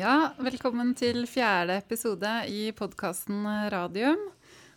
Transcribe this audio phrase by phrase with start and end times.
[0.00, 4.22] Ja, velkommen til fjerde episode i podkasten Radium.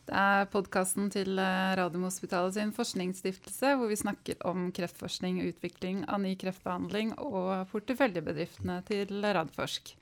[0.04, 6.20] Det er podkasten til eh, Radiumhospitalet sin forskningsstiftelse, hvor vi snakker om kreftforskning, utvikling av
[6.26, 9.94] ny kreftbehandling og porteføljebedriftene til Radforsk.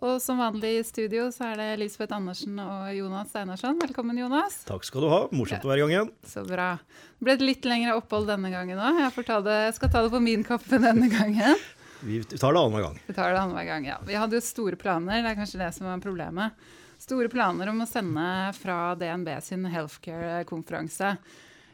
[0.00, 3.76] Og som vanlig i studio så er det Elisabeth Andersen og Jonas Einarsson.
[3.84, 4.62] Velkommen, Jonas.
[4.70, 5.24] Takk skal du ha.
[5.34, 6.14] Morsomt å være i gang igjen.
[6.24, 6.76] Så bra.
[7.18, 9.02] Det ble et litt lengre opphold denne gangen òg.
[9.02, 11.68] Jeg, jeg skal ta det på min kappe denne gangen.
[12.00, 13.00] Vi tar det annenhver gang.
[13.06, 13.98] Vi tar det annenhver gang, ja.
[14.06, 16.68] Vi hadde jo store planer, det er kanskje det som var problemet.
[16.98, 21.16] Store planer om å sende fra DNB sin healthcare-konferanse.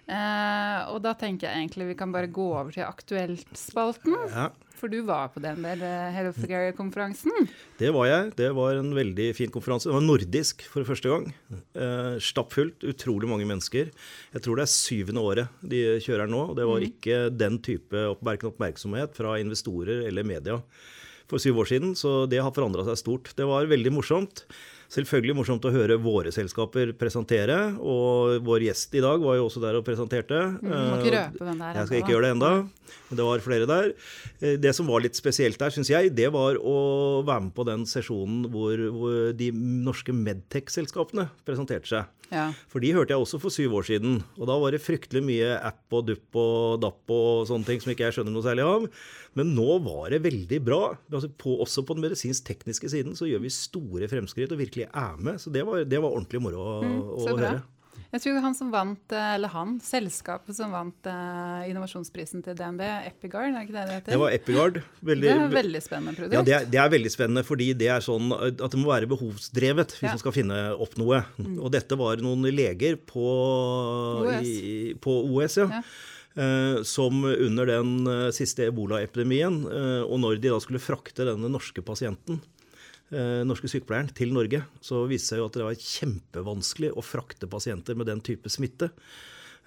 [0.04, 4.16] Eh, og da tenker jeg egentlig vi kan bare gå over til Aktuelt-spalten.
[4.32, 4.50] Ja.
[4.74, 5.80] For du var på den der
[6.12, 7.46] healthcare-konferansen?
[7.78, 8.32] Det var jeg.
[8.36, 9.88] Det var en veldig fin konferanse.
[9.88, 11.30] Det var nordisk for første gang.
[11.54, 12.84] Eh, Stappfullt.
[12.84, 13.94] Utrolig mange mennesker.
[14.34, 16.42] Jeg tror det er syvende året de kjører nå.
[16.50, 16.90] Og Det var mm.
[16.90, 20.60] ikke den type oppmerksomhet fra investorer eller media
[21.30, 23.32] for syv år siden, så det har forandra seg stort.
[23.36, 24.44] Det var veldig morsomt.
[24.92, 27.58] Selvfølgelig morsomt å høre våre selskaper presentere.
[27.80, 30.40] Og vår gjest i dag var jo også der og presenterte.
[30.60, 31.78] Mm, du må ikke røpe hvem det er.
[31.78, 32.52] Jeg skal ikke gjøre det enda.
[33.08, 33.92] Men det var flere der.
[34.40, 36.76] Eh, det som var litt spesielt der, syns jeg, det var å
[37.26, 42.12] være med på den sesjonen hvor, hvor de norske Medtech-selskapene presenterte seg.
[42.34, 42.46] Ja.
[42.70, 44.18] For de hørte jeg også for syv år siden.
[44.40, 47.92] Og da var det fryktelig mye app og dupp og dapp og sånne ting som
[47.94, 48.88] ikke jeg skjønner noe særlig av.
[49.38, 50.80] Men nå var det veldig bra.
[51.10, 55.22] Altså på, også på den medisinsk-tekniske siden så gjør vi store fremskritt og virkelig er
[55.22, 55.38] med.
[55.42, 57.54] Så det var, det var ordentlig moro å, mm, å høre.
[58.14, 62.84] Jeg tror han som vant, eh, eller han, selskapet som vant uh, innovasjonsprisen til DNB,
[63.08, 64.14] Epigard, er ikke det det heter?
[64.14, 64.78] Det var Epigard.
[65.02, 66.36] Veldig, det er veldig spennende produkt.
[66.36, 69.10] Ja, det er, det er, veldig spennende fordi det er sånn at det må være
[69.10, 70.14] behovsdrevet hvis ja.
[70.14, 71.24] man skal finne opp noe.
[71.42, 71.58] Mm.
[71.58, 73.26] Og dette var noen leger på
[74.22, 75.70] OS, i, på OS ja.
[75.80, 75.84] ja.
[76.34, 79.60] Uh, som under den uh, siste ebolaepidemien,
[80.06, 82.53] og når de da skulle frakte denne norske pasienten eh,
[83.46, 87.48] norske sykepleieren til Norge, så viste det seg jo at det var kjempevanskelig å frakte
[87.50, 88.90] pasienter med den type smitte.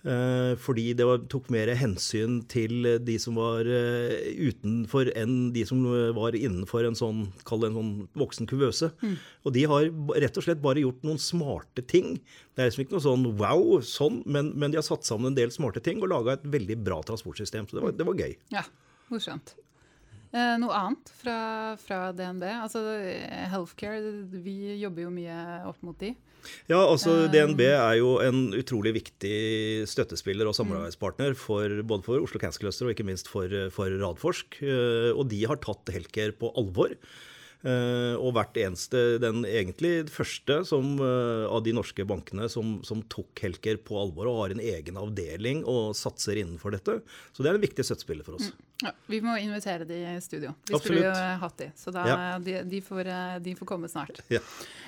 [0.05, 5.65] Eh, fordi det var, tok mer hensyn til de som var eh, utenfor enn de
[5.67, 5.81] som
[6.15, 8.91] var innenfor en sånn, en sånn voksen kuvøse.
[9.01, 9.15] Mm.
[9.43, 9.89] Og de har
[10.21, 12.19] rett og slett bare gjort noen smarte ting.
[12.53, 15.39] Det er liksom ikke noe sånn wow, sånn, men, men de har satt sammen en
[15.39, 17.67] del smarte ting og laga et veldig bra transportsystem.
[17.67, 18.37] Så det var, det var gøy.
[18.53, 18.67] Ja,
[19.11, 19.57] morsomt.
[20.35, 21.39] Eh, noe annet fra,
[21.79, 22.43] fra, DNB?
[22.51, 22.83] Altså
[23.51, 24.01] Healthcare,
[24.31, 25.37] vi jobber jo mye
[25.69, 26.13] opp mot de.
[26.69, 29.37] Ja, altså eh, DNB er jo en utrolig viktig
[29.89, 34.59] støttespiller og samarbeidspartner for, både for Oslo Cancer Cluster og ikke minst for, for Radforsk.
[34.63, 36.95] Eh, og de har tatt Healthcare på alvor.
[37.65, 42.99] Uh, og vært eneste, den egentlig første som, uh, av de norske bankene som, som
[43.09, 46.99] tok Helker på alvor og har en egen avdeling og satser innenfor dette.
[47.33, 48.51] Så det er en viktig støttespiller for oss.
[48.53, 48.65] Mm.
[48.85, 50.51] Ja, vi må invitere de i studio.
[50.69, 50.85] Vi Absolutt.
[50.85, 52.17] skulle jo hatt de, så da, ja.
[52.45, 54.21] de, de, får, eh, de, får, komme snart.
[54.29, 54.43] Ja.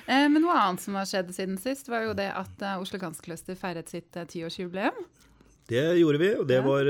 [0.06, 3.58] Men noe annet som har skjedd siden sist, var jo det at Oslo Cancer Cluster
[3.58, 5.00] feiret sitt tiårsjubileum.
[5.70, 6.86] Det gjorde vi, og det var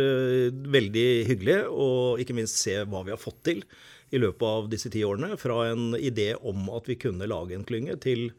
[0.77, 1.57] veldig hyggelig.
[1.73, 3.65] Og ikke minst se hva vi har fått til
[4.11, 5.37] i løpet av disse ti årene.
[5.41, 8.31] Fra en idé om at vi kunne lage en klynge, til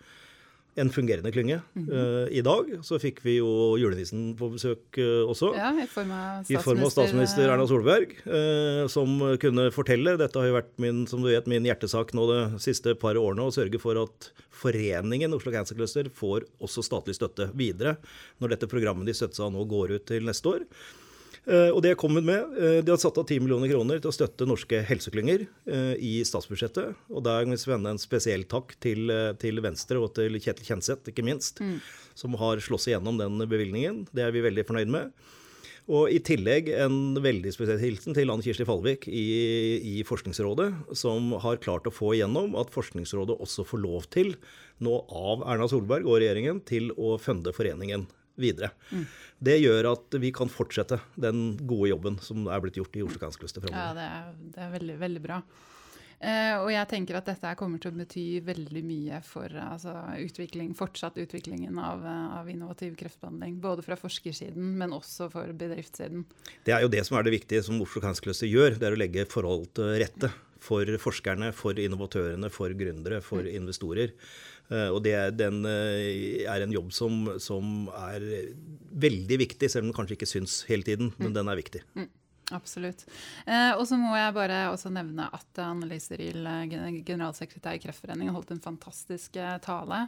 [0.79, 1.61] en fungerende klynge.
[1.73, 1.93] Mm -hmm.
[1.93, 5.53] uh, I dag så fikk vi jo julenissen på besøk uh, også.
[5.55, 10.39] Ja, I form av statsminister, form av statsminister Erna Solberg, uh, som kunne fortelle Dette
[10.39, 13.51] har jo vært min, som du vet, min hjertesak nå de siste par årene, å
[13.51, 17.97] sørge for at foreningen Oslo Cancer Cluster får også statlig støtte videre,
[18.39, 20.65] når dette programmet de støttes av nå går ut til neste år.
[21.49, 22.53] Eh, og det er kommet med.
[22.53, 26.13] Eh, de har satt av 10 millioner kroner til å støtte norske helseklynger eh, i
[26.27, 27.07] statsbudsjettet.
[27.09, 29.09] Og der vil vi vende en spesiell takk til,
[29.41, 31.79] til, Venstre og til Kjetil Kjenseth, ikke minst, mm.
[32.17, 34.05] som har slåss igjennom den bevilgningen.
[34.13, 35.13] Det er vi veldig fornøyd med.
[35.91, 39.25] Og i tillegg en veldig spesiell hilsen til Anne Kirsti Fallvik i,
[39.81, 44.35] i, Forskningsrådet, som har klart å få igjennom at Forskningsrådet også får lov til,
[44.85, 48.05] nå av Erna Solberg og regjeringen, til å funde foreningen
[48.39, 48.71] videre.
[48.91, 49.03] Mm.
[49.41, 53.21] Det gjør at vi kan fortsette den gode jobben som er blitt gjort i Oslo
[53.21, 53.81] Kanskluster framover.
[53.81, 55.41] Ja, det er, det er veldig, veldig bra.
[56.21, 60.75] Eh, og jeg tenker at dette kommer til å bety veldig mye for altså, utvikling,
[60.77, 63.57] fortsatt utviklingen av, av, innovativ kreftbehandling.
[63.63, 66.27] Både fra forskersiden, men også for bedriftssiden.
[66.67, 68.77] Det er jo det som er det viktige som Oslo Kanskluster gjør.
[68.77, 70.29] Det er å legge forhold til rette
[70.61, 73.53] for forskerne, for innovatørene, for gründere, for mm.
[73.57, 74.13] investorer.
[74.71, 78.25] Eh, og det, den eh, er en jobb som, som, er
[78.91, 81.13] veldig viktig, selv om den kanskje ikke syns hele tiden.
[81.19, 81.37] Men mm.
[81.39, 81.85] den er viktig.
[81.99, 82.09] Mm.
[82.51, 83.05] Absolutt.
[83.45, 86.47] Eh, og så må jeg bare også nevne at Annelise Ryel,
[87.07, 90.01] generalsekretær i Kreftforeningen, holdt en fantastisk tale.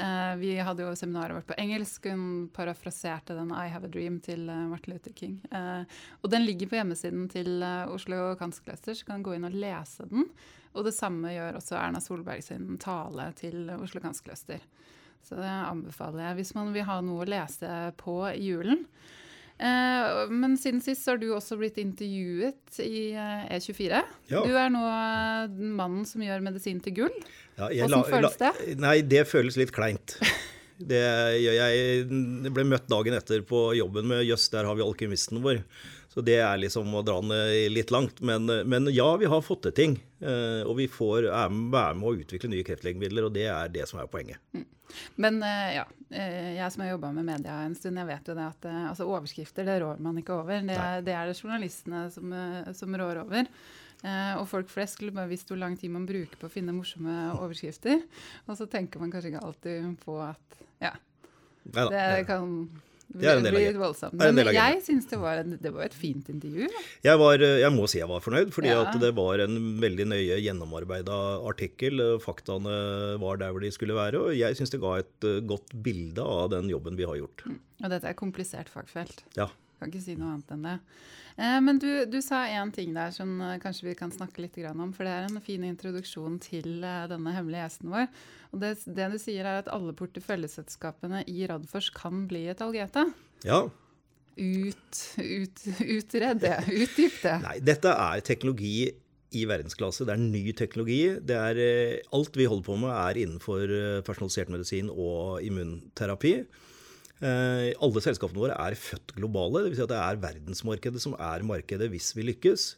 [0.00, 2.08] Eh, vi hadde jo seminaret vårt på engelsk.
[2.08, 5.40] Hun parafraserte den 'I have a dream' til Martin Luther King.
[5.52, 5.84] Eh,
[6.22, 10.08] og den ligger på hjemmesiden til Oslo Kansk Cluster, så kan gå inn og lese
[10.08, 10.30] den.
[10.72, 14.62] Og det samme gjør også Erna Solberg sin tale til Oslo Cancer Cluster.
[15.22, 17.68] Så det anbefaler jeg hvis man vil ha noe å lese
[18.00, 18.86] på i julen.
[19.62, 24.00] Eh, men siden sist har du også blitt intervjuet i E24.
[24.00, 24.42] E ja.
[24.42, 24.82] Du er nå
[25.76, 27.20] mannen som gjør medisin til gull.
[27.60, 28.52] Ja, Hvordan føles det?
[28.82, 30.16] Nei, det føles litt kleint.
[30.82, 30.98] Det
[31.38, 31.82] gjør jeg.
[32.02, 35.60] Jeg ble møtt dagen etter på jobben med Jøss, der har vi alkymisten vår.
[36.12, 38.20] Så det er liksom å dra den litt langt.
[38.20, 39.96] Men, men, ja, vi har fått til ting.
[40.20, 44.02] Eh, og vi får være med å utvikle nye kreftlegemidler, og det er det som
[44.02, 44.42] er poenget.
[44.52, 44.66] Mm.
[45.24, 48.36] Men eh, ja, eh, jeg som har jobba med media en stund, jeg vet jo
[48.36, 50.60] det at altså overskrifter det rår man ikke over.
[50.68, 50.76] Det
[51.06, 52.36] det, er det journalistene som,
[52.76, 53.48] som rår over.
[54.02, 56.74] Eh, og folk flest skulle bare visst hvor lang tid man bruker på å finne
[56.74, 58.02] morsomme overskrifter.
[58.48, 60.96] Og så tenker man kanskje ikke alltid på at ja,
[61.70, 62.56] Neida, det kan
[63.12, 64.16] det er en del av voldsomt.
[64.16, 65.18] Men jeg syns det,
[65.60, 66.68] det, var et fint intervju.
[67.04, 68.84] Jeg, var, jeg, må si jeg var fornøyd, fordi ja.
[69.02, 71.18] det var en veldig nøye gjennomarbeida
[71.48, 72.00] artikkel.
[72.24, 72.76] Faktaene
[73.22, 76.24] var der hvor de skulle være, og jeg syns det ga et eh, godt bilde
[76.24, 77.44] av den jobben vi har gjort.
[77.46, 77.58] Mm.
[77.82, 79.24] Og dette er komplisert fagfelt.
[79.36, 79.50] Ja.
[79.80, 80.76] Kan ikke si noe annet enn det.
[81.36, 84.56] Eh, men du, du sa én ting der som eh, kanskje vi kan snakke litt
[84.70, 84.92] om.
[84.96, 88.08] For det er en fin introduksjon til denne hemmelige gjesten vår.
[88.52, 93.06] Og det, det du sier er at alle porteføljeselskapene i Radfors kan bli et Algeta.
[93.48, 93.64] Ja.
[94.36, 96.58] Ut, ut, utred det.
[96.68, 97.36] Utdyp det.
[97.46, 98.90] Nei, dette er teknologi
[99.32, 100.04] i verdensklasse.
[100.04, 101.00] Det er ny teknologi.
[101.24, 101.62] Det er,
[102.12, 103.72] alt vi holder på med, er innenfor
[104.04, 106.34] personalisert medisin og immunterapi.
[107.22, 109.64] Eh, alle selskapene våre er født globale.
[109.66, 109.78] Dvs.
[109.78, 112.72] Si at det er verdensmarkedet som er markedet hvis vi lykkes.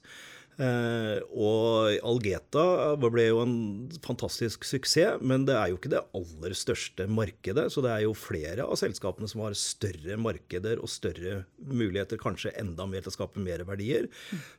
[0.54, 3.56] Eh, og Algeta ble jo en
[4.04, 7.66] fantastisk suksess, men det er jo ikke det aller største markedet.
[7.74, 12.54] Så det er jo flere av selskapene som har større markeder og større muligheter, kanskje
[12.60, 14.08] enda mer til å skape mer verdier.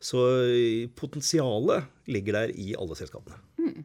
[0.03, 0.21] Så
[0.99, 3.39] potensialet ligger der i alle selskapene.
[3.61, 3.83] Mm.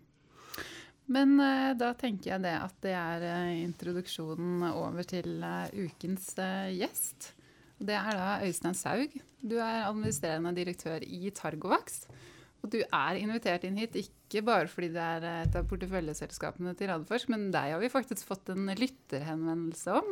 [1.11, 5.43] Men uh, da tenker jeg det at det er uh, introduksjonen over til
[5.75, 6.33] ukens
[6.75, 7.33] gjest.
[7.81, 9.15] Det er da Øystein Saug.
[9.41, 12.05] Du er administrerende direktør i Targovax.
[12.61, 16.91] Og du er invitert inn hit ikke bare fordi det er et av porteføljeselskapene til
[16.93, 20.11] Radforsk, men deg har vi faktisk fått en lytterhenvendelse om.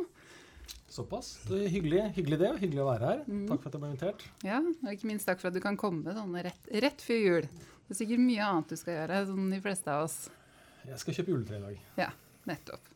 [0.89, 1.35] Såpass.
[1.45, 2.51] Det er hyggelig, hyggelig det.
[2.63, 3.21] Hyggelig å være her.
[3.29, 3.45] Mm.
[3.51, 4.25] Takk for at jeg ble invitert.
[4.45, 7.49] Ja, og ikke minst takk for at du kan komme sånn rett, rett før jul.
[7.49, 10.17] Det er sikkert mye annet du skal gjøre, som de fleste av oss.
[10.89, 11.83] Jeg skal kjøpe juletre i dag.
[12.01, 12.09] Ja,
[12.49, 12.89] nettopp.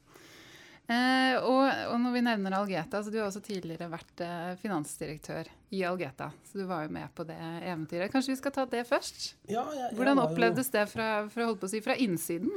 [0.84, 5.48] Eh, og, og, når vi nevner Algeta, så Du har også tidligere vært eh, finansdirektør
[5.72, 6.28] i Algeta.
[6.44, 8.12] Så du var jo med på det eventyret.
[8.12, 9.30] Kanskje vi skal ta det først?
[9.48, 10.76] Ja, jeg, jeg Hvordan opplevdes jo...
[10.76, 12.52] det fra, fra, si, fra, innsiden?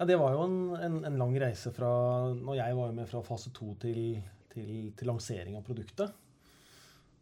[0.00, 1.92] Ja, Det var jo en, en, en, lang reise fra
[2.34, 4.18] når jeg var med fra fase to til,
[4.50, 6.18] til, til lansering av produktet.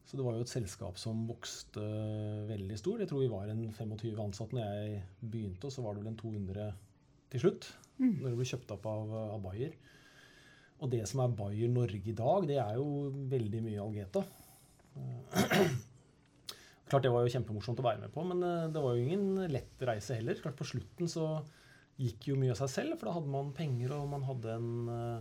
[0.09, 1.85] Så det var jo et selskap som vokste
[2.49, 2.99] veldig stor.
[2.99, 6.15] Jeg tror vi var en 25 ansatte når jeg begynte, og så var det vel
[6.15, 6.73] en 200
[7.32, 7.71] til slutt.
[8.00, 8.17] Mm.
[8.23, 9.77] Når det blir kjøpt opp av, av, Bayer.
[10.81, 14.25] Og det som er Bayer Norge i dag, det er jo veldig mye Algeta.
[16.91, 19.53] Klart det var jo kjempemorsomt å være med på, men eh, det var jo ingen
[19.53, 20.41] lett reise heller.
[20.41, 21.27] Klart På slutten så
[22.00, 24.71] gikk jo mye av seg selv, for da hadde man penger, og man hadde en
[24.97, 25.21] eh,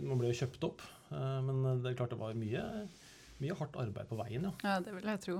[0.00, 0.80] Man ble jo kjøpt opp.
[1.12, 2.64] Eh, men det er klart det var mye
[3.42, 4.52] mye hardt arbeid på veien, ja.
[4.64, 5.36] Ja, det vil jeg tro.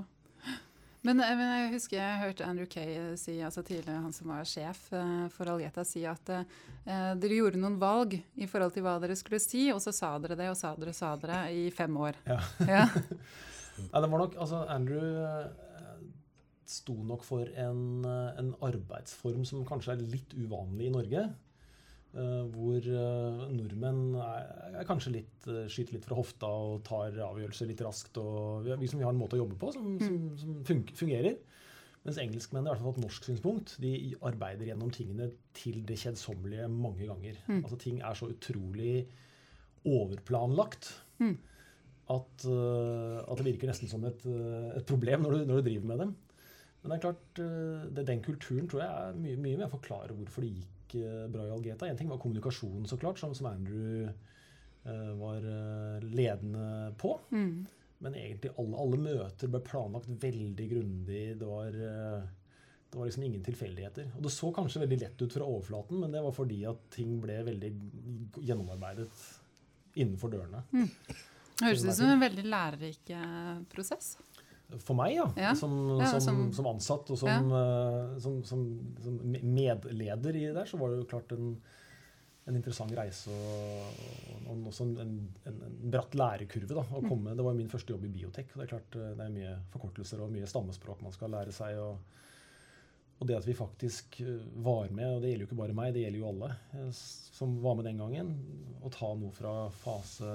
[1.04, 4.46] Men, eh, men, jeg husker jeg hørte Andrew Kay si, altså tidligere han som var
[4.48, 6.46] sjef uh, for Algeta, si at eh,
[7.20, 10.38] dere gjorde noen valg i forhold til hva dere skulle si, og så sa dere
[10.40, 12.16] det og sa dere sa dere i fem år.
[12.24, 12.40] Ja.
[12.64, 12.86] ja.
[13.92, 15.20] ja det var nok, altså Andrew
[16.74, 18.06] sto nok for en,
[18.40, 21.26] en arbeidsform som kanskje er litt uvanlig i Norge.
[22.14, 24.44] Uh, hvor uh, nordmenn er,
[24.78, 28.20] er kanskje litt, uh, skyter litt fra hofta og tar avgjørelser litt raskt.
[28.22, 30.04] og Vi, vi, som, vi har en måte å jobbe på som, mm.
[30.38, 31.40] som, som fungerer.
[32.04, 35.26] Mens engelskmennene, i hvert fall fra et norsk synspunkt, de arbeider gjennom tingene
[35.58, 37.40] til det kjedsommelige mange ganger.
[37.48, 37.64] Mm.
[37.64, 38.94] Altså Ting er så utrolig
[39.88, 41.34] overplanlagt mm.
[42.14, 44.22] at, at, det virker nesten som et,
[44.76, 46.14] et problem når du, når du, driver med dem.
[46.84, 47.42] Men det er klart,
[47.96, 50.73] det, den kulturen tror jeg er mye, mye mer forklare hvorfor det gikk
[51.32, 51.88] bra i Algeta.
[51.88, 54.08] Én ting var kommunikasjonen, så klart, som, som Andrew
[54.86, 57.16] uh, var uh, ledende på.
[57.32, 57.66] Mm.
[58.04, 61.22] Men egentlig alle, alle, møter ble planlagt veldig grundig.
[61.40, 62.26] Det var, uh,
[62.90, 64.10] det var liksom ingen tilfeldigheter.
[64.16, 67.16] Og det så kanskje veldig lett ut fra overflaten, men det var fordi at ting
[67.22, 67.72] ble veldig
[68.40, 69.08] gjennomarbeidet
[69.94, 70.64] innenfor dørene.
[70.74, 70.90] Mm.
[71.62, 73.12] Høres ut som en veldig lærerik
[73.70, 74.16] prosess.
[74.82, 75.26] For meg, ja.
[75.36, 75.54] Ja.
[75.54, 78.64] Som, Ja, som, som- ansatt og som, eh, som, som,
[79.04, 81.54] som medleder i det der, så var det jo klart en,
[82.46, 84.00] en interessant reise og,
[84.50, 85.14] og også en, en,
[85.68, 86.74] en, bratt lærekurve.
[86.74, 87.08] da, å Mm.
[87.08, 87.34] komme.
[87.36, 88.50] Det var jo min første jobb i biotek.
[88.52, 91.52] og Det er klart eh, det er mye forkortelser og mye stammespråk man skal lære
[91.52, 91.78] seg.
[91.78, 91.98] og
[93.22, 95.92] og det at vi faktisk eh, var med, og det gjelder jo ikke bare meg,
[95.94, 98.32] det gjelder jo alle som var med den gangen,
[98.82, 100.32] å ta noe fra fase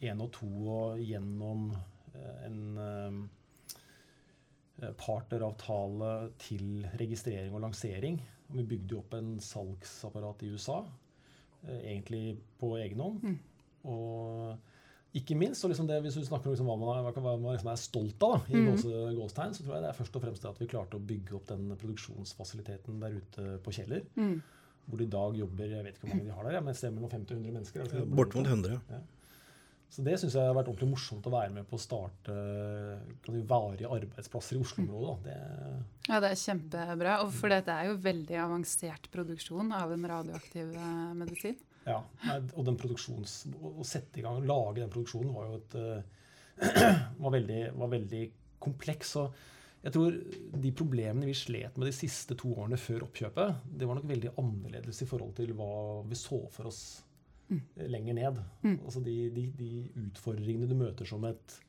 [0.00, 1.68] én og to og gjennom
[2.46, 3.28] en
[4.98, 8.20] partneravtale til registrering og lansering.
[8.50, 10.82] Og vi bygde jo opp en salgsapparat i USA,
[11.66, 13.22] eh, egentlig på egen hånd.
[13.22, 13.38] Mm.
[13.84, 14.58] Og
[15.14, 17.52] ikke minst, og liksom det, hvis du snakker om liksom hva man, er, hva man
[17.54, 18.70] liksom er stolt av, da, i Mm.
[18.70, 21.06] gåse, gåstegn, så tror jeg det er først og fremst det at vi klarte å
[21.06, 24.02] bygge opp den produksjonsfasiliteten der ute på Kjeller.
[24.16, 24.42] Mm.
[24.88, 26.76] Hvor det i dag jobber jeg vet ikke hvor mange de har der, men et
[26.80, 27.80] sted mellom 50 og 100 mennesker.
[27.80, 28.16] er ikke?
[28.16, 28.80] Bortimot 100.
[29.92, 32.34] Så det syns jeg har vært ordentlig morsomt å være med på å starte
[33.26, 35.16] du, varige arbeidsplasser i Oslo-området.
[35.26, 35.34] Det,
[36.08, 37.18] Ja, det er kjempebra.
[37.26, 41.60] Og for dette er jo veldig avansert produksjon av en radioaktiv eh, medisin.
[42.24, 45.60] ja, og den produksjons, å å sette i gang, og lage den produksjonen var jo
[45.60, 48.24] et eh, var, veldig, var veldig
[48.64, 49.16] kompleks.
[49.20, 49.36] og
[49.82, 50.18] jeg tror
[50.62, 54.36] De problemene vi slet med de siste to årene før oppkjøpet, det var nok veldig
[54.40, 55.72] annerledes i forhold til hva
[56.08, 56.84] vi så for oss
[57.58, 58.40] eh, lenger ned.
[58.62, 58.78] Mm.
[58.84, 59.70] Altså de, de, de
[60.06, 61.60] utfordringene du møter som et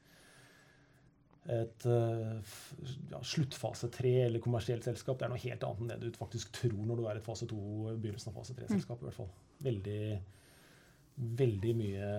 [1.51, 2.51] et eh,
[3.11, 6.53] ja, sluttfase 3 eller kommersielt selskap, det er noe helt annet enn det du faktisk
[6.55, 7.57] tror når du er et fase 2,
[7.97, 9.01] begynnelsen av fase 3-selskap.
[9.01, 9.33] i hvert fall.
[9.63, 10.05] Veldig,
[11.41, 12.13] veldig mye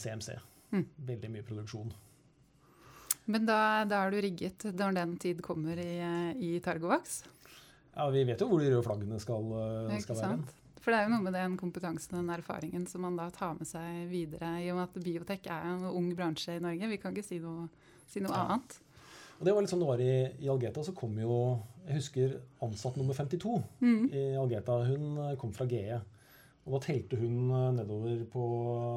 [0.00, 0.34] CMC.
[0.74, 0.88] Mm.
[1.12, 1.94] Veldig mye produksjon.
[3.30, 7.22] Men da, da er du rigget når den tid kommer i, eh, i Targovax.
[7.94, 9.54] Ja, Vi vet jo hvor de røde flaggene skal,
[10.02, 10.54] skal være.
[10.84, 13.54] For det er jo noe med den kompetansen og den erfaringen som man da tar
[13.56, 16.90] med seg videre, i og med at biotek er en ung bransje i Norge.
[16.92, 17.68] Vi kan ikke si noe,
[18.06, 18.42] si noe Ja.
[18.52, 18.76] annet.
[19.40, 20.84] Og det var litt sånn det var i, i Algeta.
[20.84, 21.38] Så kom jo
[21.88, 24.04] Jeg husker ansatt nummer 52 Mm.
[24.12, 24.76] i Algeta.
[24.86, 26.00] Hun eh, kom fra GE.
[26.66, 28.44] Og da telte hun eh, nedover på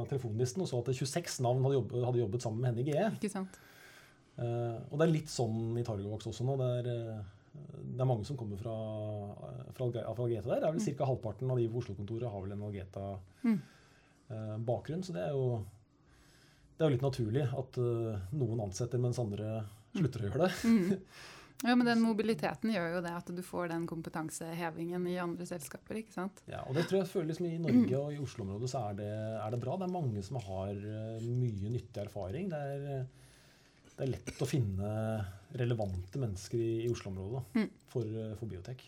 [0.09, 3.09] telefonlisten og så at 26 navn hadde jobbet, hadde jobbet sammen med henne i GE.
[3.19, 3.57] Ikke sant?
[4.37, 6.55] Uh, og det er litt sånn i Targovax også nå.
[6.61, 7.23] Det er,
[7.97, 8.73] det er mange som kommer fra,
[9.73, 10.59] fra, Alge- fra Algeta der.
[10.61, 11.05] Det er vel Ca.
[11.09, 12.61] halvparten av de på Oslo-kontoret har vel en
[13.47, 13.57] Mm.
[14.29, 15.03] Algeta-bakgrunn.
[15.03, 15.65] så det er jo
[16.77, 19.63] det er jo litt naturlig at eh, noen ansetter mens andre
[19.97, 20.53] slutter å gjøre det.
[20.69, 21.01] Mm.
[21.65, 25.97] Ja, men den mobiliteten gjør jo det at du får den kompetansehevingen i andre selskaper,
[26.03, 26.43] ikke sant?
[26.45, 29.07] Ja, og det tror jeg føler liksom I Norge og i Oslo-området så er det,
[29.41, 29.73] er det bra.
[29.81, 32.51] Det er mange som har eh, mye nyttig erfaring.
[32.53, 33.26] Det er, eh,
[33.97, 34.89] det er lett å finne
[35.57, 37.69] relevante mennesker i, i Oslo-området Mm.
[37.89, 38.83] for, eh, for biotek.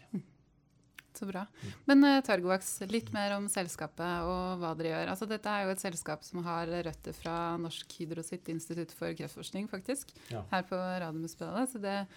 [1.20, 1.42] Så bra.
[1.90, 5.10] Men uh, Targovax, litt mer om selskapet og hva dere gjør.
[5.12, 9.12] Altså, dette er jo et selskap som har røtter fra Norsk Hydro sitt institutt for
[9.18, 10.14] kreftforskning, faktisk.
[10.32, 10.46] Ja.
[10.54, 12.08] Her på Radiumhospitalet.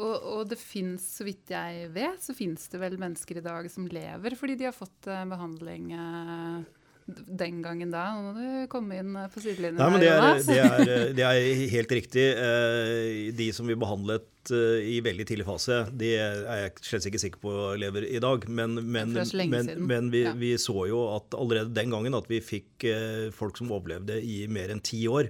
[0.00, 3.66] Og, og det fins, så vidt jeg vet, så fins det vel mennesker i dag
[3.70, 6.79] som lever fordi de har fått eh, behandling eh, d-
[7.26, 8.06] den gangen da.
[8.16, 11.26] Nå må du komme inn eh, på sidelinjen Nei, men det er, det, er, det
[11.26, 12.26] er helt riktig.
[12.34, 17.22] Eh, De som vi behandlet eh, i veldig tidlig fase, de er jeg slett ikke
[17.24, 18.46] sikker på lever i dag.
[18.48, 19.16] Men, men,
[19.52, 22.88] men, men vi, vi så jo at allerede den gangen at vi fikk
[23.36, 25.28] folk som overlevde i mer enn ti år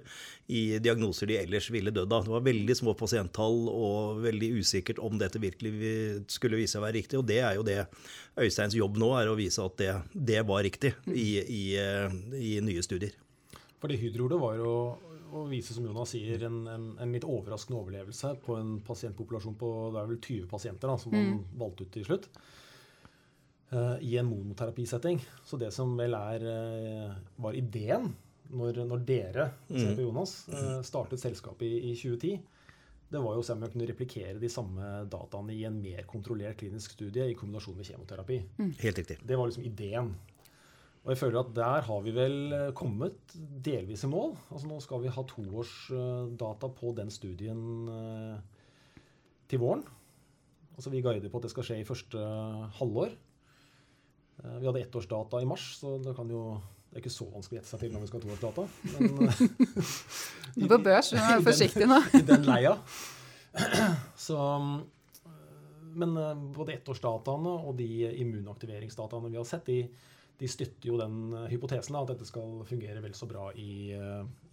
[0.51, 2.25] i diagnoser de ellers ville dødd av.
[2.27, 5.73] Det var veldig små pasienttall og veldig usikkert om dette virkelig
[6.33, 7.21] skulle vise seg å være riktig.
[7.21, 7.79] Og det er jo det
[8.41, 12.57] Øysteins jobb nå, er å vise at det, det var riktig i, i, eh, i
[12.65, 13.15] nye studier.
[13.81, 14.73] For det Hydro gjorde, var jo
[15.31, 19.69] å vise, som Jonas sier, en, en, en litt overraskende overlevelse på en pasientpopulasjon på
[19.95, 22.27] det er vel 20 pasienter da, som man valgte ut til slutt.
[23.71, 25.23] eh, I en monoterapisetting.
[25.47, 28.11] Så det som vel er, eh, var ideen
[28.51, 32.41] når, når dere på Jonas, eh, startet selskapet i, i 2010,
[33.11, 36.05] det var jo å se om jeg kunne replikere de samme dataene i en mer
[36.07, 38.37] kontrollert klinisk studie i kombinasjon med kjemoterapi.
[38.85, 39.17] Helt riktig.
[39.27, 40.13] Det var liksom ideen.
[41.01, 44.35] Og jeg føler at der har vi vel eh, kommet delvis i mål.
[44.53, 48.37] Altså Nå skal vi ha toårsdata på den studien eh,
[49.49, 49.83] til våren.
[50.77, 52.21] Altså Vi guider på at det skal skje i første
[52.79, 53.17] halvår.
[54.45, 56.45] Eh, Vi hadde ettårsdata i mars, så det kan jo
[56.91, 58.63] det er ikke så vanskelig å gjette seg til når vi skal ha toårsdata.
[58.97, 59.29] Men
[60.65, 61.99] eh, på børs, du er forsiktig nå.
[62.19, 62.73] i den leia.
[64.27, 65.31] Så, øh,
[66.03, 67.87] men øh, både ettårsdataene og de
[68.25, 69.85] immunaktiveringsdataene vi har sett, de,
[70.43, 73.95] de støtter jo den hypotesen da, at dette skal fungere vel så bra i,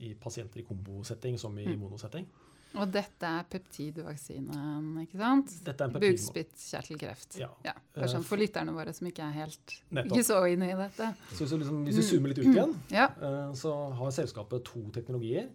[0.05, 2.29] i pasienter i kombosetting som i monosetting.
[2.77, 5.53] Og dette er peptidvaksinen, ikke sant?
[5.65, 7.37] Dette er en Bukspyttkjertelkreft.
[7.41, 7.49] Ja.
[7.65, 10.11] Ja, bare sånn for lytterne våre som ikke er helt Nettopp.
[10.17, 11.09] ikke så inne i dette.
[11.33, 13.07] Så hvis, liksom, hvis vi zoomer litt ut igjen, Ja.
[13.21, 15.49] øh, så har selskapet to teknologier.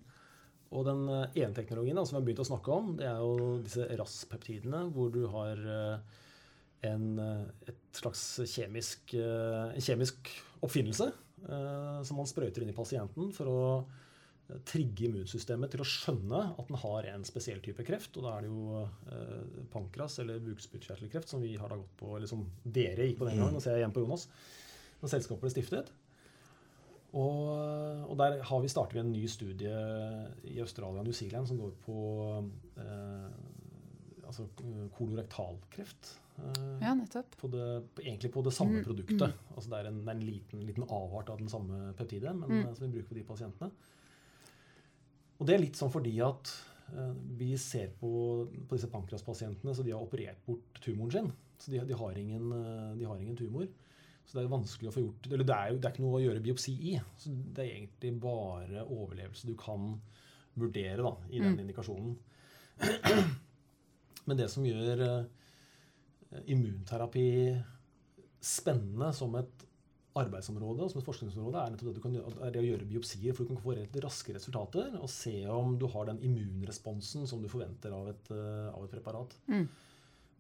[0.73, 3.19] Og den eh, ene teknologien da, som vi har begynt å snakke om, det er
[3.21, 5.99] jo disse RAS-peptidene, hvor du har eh,
[6.89, 10.31] en, eh, et slags kjemisk, eh, en kjemisk
[10.65, 11.11] oppfinnelse
[11.49, 14.01] eh, som man sprøyter inn i pasienten for å eh,
[14.69, 18.17] trigge immunsystemet til å skjønne at den har en spesiell type kreft.
[18.17, 22.17] Og da er det jo eh, pankras eller bukspyttkjertelkreft som vi har da gått på,
[22.17, 23.55] eller som dere gikk på den gangen.
[23.57, 24.29] Nå ser jeg igjen på Jonas.
[25.03, 25.93] Når selskapet ble stiftet.
[27.13, 29.73] Og, og der har vi startet en ny studie
[30.49, 31.97] i Australia og New Zealand som går på
[32.81, 33.27] eh,
[34.25, 34.47] altså
[34.97, 36.15] kolorektalkreft.
[36.39, 37.37] Eh, Ja, nettopp.
[37.37, 37.67] på det,
[38.01, 39.35] egentlig på det samme Mm, produktet.
[39.57, 42.49] Altså det er en, det er en liten, liten avart av den samme peptiden men,
[42.49, 42.67] Mm.
[42.69, 43.71] eh, som vi bruker på de pasientene.
[45.43, 46.51] Og det er litt sånn fordi at
[46.95, 48.11] eh, vi ser på,
[48.69, 51.33] på disse pankraspasientene, så de har operert bort tumoren sin.
[51.59, 53.67] Så de, de, har ingen, eh, de har ingen tumor.
[54.23, 56.19] Så det er vanskelig å få gjort Eller det er jo det er ikke noe
[56.21, 56.95] å gjøre biopsi i.
[57.19, 59.97] Så det er egentlig bare overlevelse du kan
[60.55, 61.63] vurdere da, i den Mm.
[61.65, 62.15] indikasjonen.
[64.29, 67.27] Men det som gjør eh, immunterapi
[68.43, 69.67] spennende som et
[70.19, 73.47] arbeidsområde og som et forskningsområde, er det, du kan, er det å gjøre biopsier, for
[73.47, 77.95] du kan få raske resultater og se om du har den immunresponsen som du forventer
[77.97, 79.35] av et, eh, av et preparat.
[79.49, 79.65] Mm.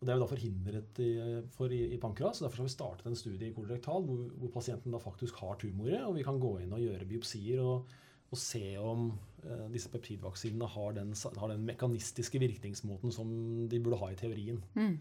[0.02, 1.10] Og Det er vi da forhindret i,
[1.54, 2.40] for i, i pankras.
[2.40, 5.60] og Derfor har vi startet en studie i kolorektal hvor, hvor pasienten da faktisk har
[5.62, 7.92] tumorer, og vi kan gå inn og gjøre biopsier og,
[8.32, 9.12] og se om
[9.46, 13.30] eh, disse peptidvaksinene har den, har den mekanistiske virkningsmåten som
[13.70, 14.58] de burde ha i teorien.
[14.74, 14.98] Mm.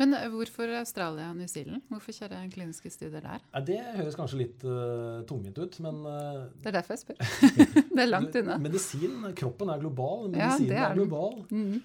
[0.00, 1.84] Men eh, hvorfor Australia og New Zealand?
[1.92, 3.44] Hvorfor kjøre kliniske studier der?
[3.52, 7.22] Ja, det høres kanskje litt uh, tungvint ut, men uh, Det er derfor jeg spør.
[7.94, 8.56] det er langt unna.
[8.62, 11.42] Medisin, kroppen er global, medisinen ja, er er, global.
[11.52, 11.80] Mm.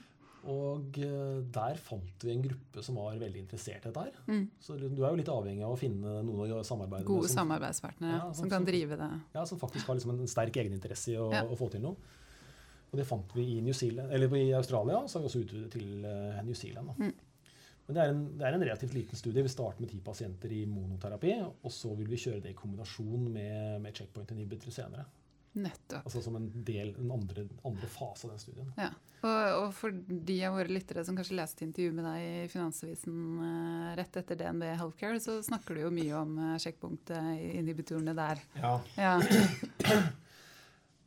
[0.56, 4.24] Og uh, der fant vi en gruppe som var veldig interessert i dette her.
[4.32, 4.48] Mm.
[4.64, 7.36] Så du er jo litt avhengig av å finne noen å samarbeide Gode med Gode
[7.36, 9.14] samarbeidspartnere Ja, som som, kan drive det.
[9.36, 12.14] ja, som faktisk har liksom en sterk egeninteresse i å, å få til noe.
[12.94, 15.72] Og det fant vi i, New Zealand, eller i Australia, så har vi også utvidet
[15.74, 15.88] til
[16.46, 16.94] New Zealand.
[16.94, 17.10] Da.
[17.10, 17.25] Mm.
[17.88, 19.44] Men det er, en, det er en relativt liten studie.
[19.46, 23.28] Vi starter med ti pasienter i monoterapi, og så vil vi kjøre det i kombinasjon
[23.32, 25.06] med, med checkpoint inhibitor senere.
[25.56, 26.02] Nettopp.
[26.04, 28.72] Altså som en del, en andre, andre fase av den studien.
[28.82, 28.90] Ja.
[29.26, 33.16] Og, og for de av våre lyttere som kanskje leste intervjuet med deg i Finansavisen
[33.46, 38.42] eh, rett etter DNB Healthcare, så snakker du jo mye om sjekkpunktinhibitorene der.
[38.60, 38.74] Ja.
[39.00, 39.16] Ja.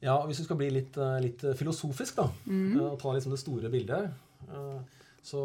[0.01, 2.77] Ja, Hvis du skal bli litt, eh, litt filosofisk da, Mm.
[2.79, 4.11] eh, og ta liksom det store bildet,
[4.49, 4.81] eh,
[5.27, 5.41] så,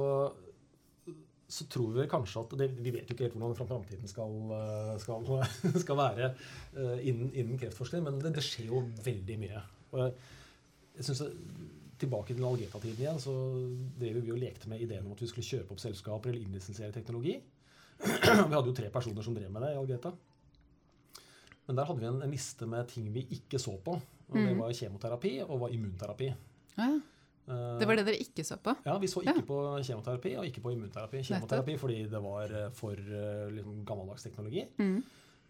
[1.50, 4.94] så tror vi kanskje at det, Vi vet jo ikke helt hvordan framtiden skal, eh,
[5.04, 5.26] skal,
[5.84, 9.62] skal være eh, innen, innen kreftforskning, men det, det skjer jo veldig mye.
[9.94, 11.24] Og jeg, synes
[12.04, 13.32] Tilbake til Algeta-tiden igjen, så
[14.00, 16.92] drev vi og lekte med ideen om at vi skulle kjøpe opp selskaper eller innlisensiere
[16.92, 17.38] teknologi.
[18.04, 20.12] Vi hadde jo tre personer som drev med det i Algeta.
[21.68, 23.94] Men der hadde vi en, en liste med ting vi ikke så på.
[23.94, 24.60] Og Det Mhm.
[24.60, 26.28] var kjemoterapi og var immunterapi.
[26.78, 26.90] Ja.
[27.46, 28.76] Det var det dere ikke så på?
[28.86, 29.42] Ja, Vi så ikke Ja.
[29.48, 31.20] på kjemoterapi og ikke på immunterapi.
[31.28, 35.04] Kjemoterapi fordi det var eh, for eh, liksom, gammeldags teknologi Mm.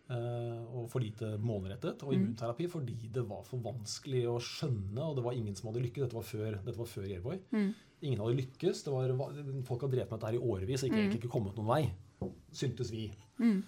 [0.10, 2.02] eh, og for lite målrettet.
[2.04, 2.20] Og Mm.
[2.36, 6.02] immunterapi fordi det var for vanskelig å skjønne, og det var ingen som hadde lykkes.
[6.10, 7.40] Dette var før, dette var før Yervoy.
[7.52, 7.74] Mm.
[8.02, 8.84] Ingen hadde lykkes.
[8.84, 11.04] Det var, folk hadde drevet med dette her i årevis og ikke, Mm.
[11.10, 11.92] egentlig ikke kommet noen vei,
[12.52, 13.12] syntes vi.
[13.40, 13.64] Mm.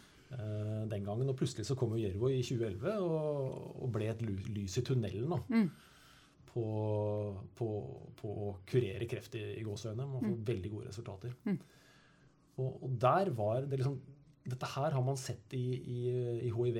[0.89, 1.29] den gangen.
[1.29, 5.29] Og plutselig så kom jo Yervoy i 2011 og, og ble et lys i tunnelen
[5.29, 5.69] da, Mm.
[6.55, 6.65] På,
[7.57, 7.69] på,
[8.15, 10.07] på å kurere kreft i, i gåseøynene.
[10.07, 11.33] Man får veldig gode resultater.
[11.43, 11.57] Mm.
[12.63, 13.97] Og, og der var det liksom
[14.45, 15.99] Dette her har man sett i, i,
[16.45, 16.75] i hiv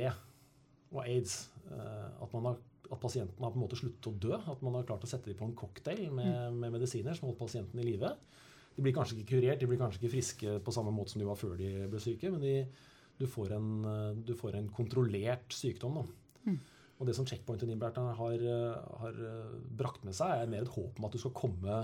[0.93, 1.47] og aids.
[1.65, 2.59] eh, at, man har,
[2.91, 4.35] at pasientene har på en måte sluttet å dø.
[4.37, 7.41] At man har klart å sette dem på en cocktail med, med medisiner som holdt
[7.41, 8.11] pasienten i live.
[8.75, 11.27] De blir kanskje ikke kurert, de blir kanskje ikke friske på samme måte som de
[11.27, 12.53] var før de ble syke, men de,
[13.17, 13.69] du, får en,
[14.27, 15.97] du får en kontrollert sykdom.
[15.97, 16.05] Da.
[16.51, 16.59] Mm.
[16.99, 20.97] Og det som checkpoint-inhibitoren har, eh, har eh, brakt med seg, er mer et håp
[20.99, 21.79] om at du skal komme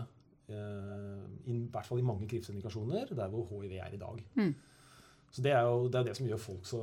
[0.52, 4.22] eh, inn, i hvert fall i mange kreftindikasjoner der hvor hiv er i dag.
[4.40, 4.54] Mm.
[5.32, 6.80] Så Det er jo det, er det som gjør folk så,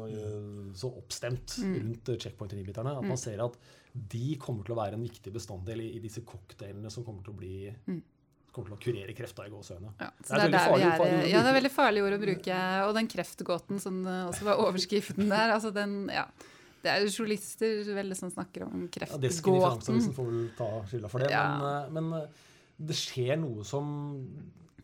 [0.74, 1.74] så oppstemt Mm.
[1.82, 2.94] rundt checkpoint-inhibiterne.
[2.96, 3.08] At Mm.
[3.08, 3.56] man ser at
[3.94, 7.34] de kommer til å være en viktig bestanddel i, i disse cocktailene som kommer til
[7.34, 8.02] å bli Mm.
[8.52, 9.92] kommer til å kurere krefta i gåsøene.
[10.00, 12.24] Ja, Det det et veldig farlig- ord å Ja, det er veldig farlig ord å
[12.24, 12.88] bruke.
[12.88, 16.24] Og den kreftgåten som også var overskriften der, altså den Ja.
[16.82, 19.82] Det er jo journalister veldig som snakker om Ja, Desken i kreftgåten.
[19.88, 21.32] Finansavisen får vel ta skylda for det.
[21.34, 21.42] Ja.
[21.58, 22.44] Men, eh, men eh,
[22.88, 23.90] det skjer noe som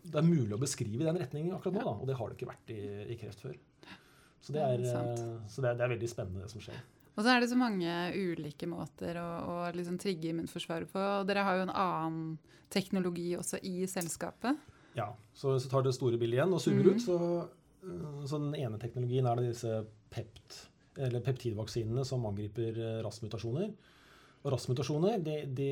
[0.04, 1.84] det er mulig å beskrive i den retningen akkurat nå.
[1.86, 2.80] Da, og det har det ikke vært i,
[3.14, 3.54] i kreft før.
[4.44, 6.82] Så det er, eh, så det er, det er veldig spennende, det som skjer.
[7.14, 11.00] Og så er det så mange ulike måter å, å liksom trigge immunforsvaret på.
[11.20, 12.24] Og dere har jo en annen
[12.74, 14.58] teknologi også i selskapet.
[14.98, 16.90] Ja, så Hvis du tar det store bildet igjen og zoomer mm.
[16.90, 17.18] ut, så,
[18.26, 19.80] så den ene teknologien er det disse
[20.14, 20.58] pept,
[20.96, 23.72] eller peptidvaksinene som angriper eh, RAS-mutasjoner.
[24.44, 25.68] Og RAS-mutasjoner, det, det,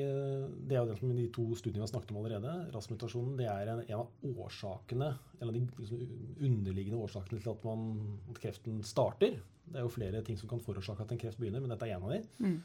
[0.64, 2.52] det, er jo det som de to studiene vi har snakket om allerede.
[2.72, 6.04] RAS-mutasjonen det er en, en, av årsakene, en av de liksom,
[6.48, 7.90] underliggende årsakene til at, man,
[8.32, 9.36] at, kreften starter.
[9.66, 11.98] Det er jo flere ting som kan forårsake at en kreft begynner, men dette er
[11.98, 12.22] en av de.
[12.40, 12.56] Mm.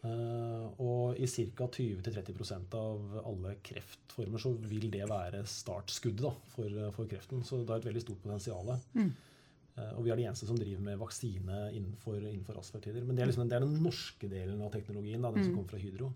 [0.00, 1.66] Uh, og i ca.
[1.68, 7.42] 20-30% av alle kreftformer så vil det være startskuddet for, for, kreften.
[7.44, 8.72] Så det har et veldig stort potensial.
[8.96, 9.10] Mm.
[9.76, 13.04] Uh, og vi er de eneste som driver med vaksine innenfor, innenfor RAS-peptider.
[13.06, 15.48] Men det er, liksom, det er, den norske delen av teknologien, da, den mm.
[15.48, 16.10] som kommer fra Hydro.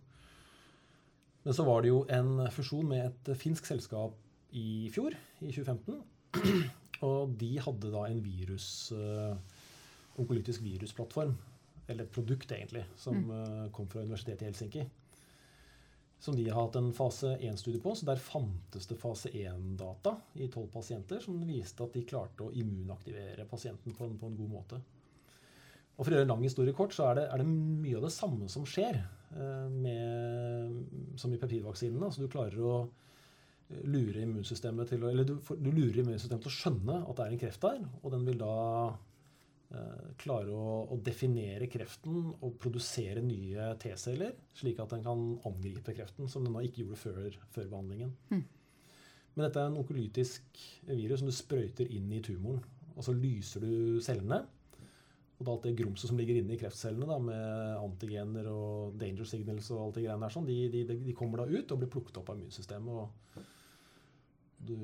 [1.44, 4.16] Men så var det jo en fusjon med et finsk selskap
[4.56, 6.00] i fjor, i 2015.
[7.04, 9.34] Og de hadde da en virus, uh,
[10.20, 11.34] onkolytisk virusplattform
[11.88, 13.32] eller et produkt egentlig, som mm.
[13.34, 14.84] Eh, kom fra Universitetet i Helsinki.
[16.24, 17.92] Som de har hatt en fase 1-studie på.
[17.94, 22.52] så Der fantes det fase 1-data i tolv pasienter som viste at de klarte å
[22.52, 24.78] immunaktivere pasienten på en, på en, god måte.
[25.94, 28.06] Og For å gjøre en lang historie kort, så er det, er det mye av
[28.06, 30.80] det samme som skjer eh, med,
[31.20, 32.08] som i peptidvaksinene.
[32.08, 36.54] Altså du klarer å eh, lure immunsystemet til å, eller du, du lurer immunsystemet til
[36.54, 38.56] å skjønne at det er en kreft der, og den vil da
[40.20, 46.28] klare å, å, definere kreften og produsere nye T-celler, slik at den kan angripe kreften,
[46.30, 48.12] som den da ikke gjorde før, før behandlingen.
[48.30, 48.44] Mm.
[49.34, 50.60] Men dette er en onkolytisk
[50.90, 52.62] virus som du sprøyter inn i tumoren.
[52.94, 54.44] Og så lyser du cellene.
[55.34, 59.26] Og da alt det grumset som ligger inne i kreftcellene da, med antigener og danger
[59.26, 61.90] signals og alt det greiene der, sånn, de, de, de, kommer da ut og blir
[61.90, 63.02] plukket opp av immunsystemet.
[63.02, 63.42] og
[64.66, 64.76] du,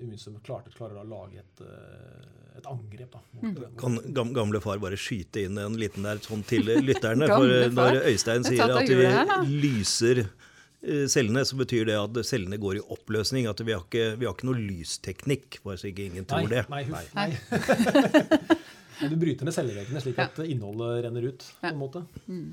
[0.00, 3.12] immunsystemet klarte, klarer å lage et, eh, et angrep.
[3.12, 3.56] Da, mm.
[3.80, 7.28] Kan gamle far bare skyte inn en liten der sånn til lytterne?
[7.36, 12.80] for når Øystein sier at vi lyser eh, cellene, så betyr det at cellene går
[12.80, 13.48] i oppløsning.
[13.50, 16.52] At vi har ikke, vi har ikke noe lysteknikk, bare så ikke ingen tror nei,
[16.54, 16.64] det.
[16.72, 19.10] Nei, huff, nei.
[19.12, 20.48] du bryter ned celleveggene slik at ja.
[20.54, 21.50] innholdet renner ut.
[21.60, 22.06] på en måte.
[22.26, 22.48] Mm.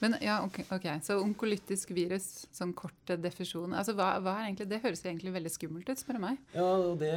[0.00, 0.96] Men ja, ok, okay.
[1.04, 3.74] Så onkolytisk virus, sånn kort defusjon.
[3.76, 6.40] Altså, hva, hva, er egentlig, Det høres egentlig veldig skummelt ut, spør du meg.
[6.56, 6.68] Ja,
[7.00, 7.12] det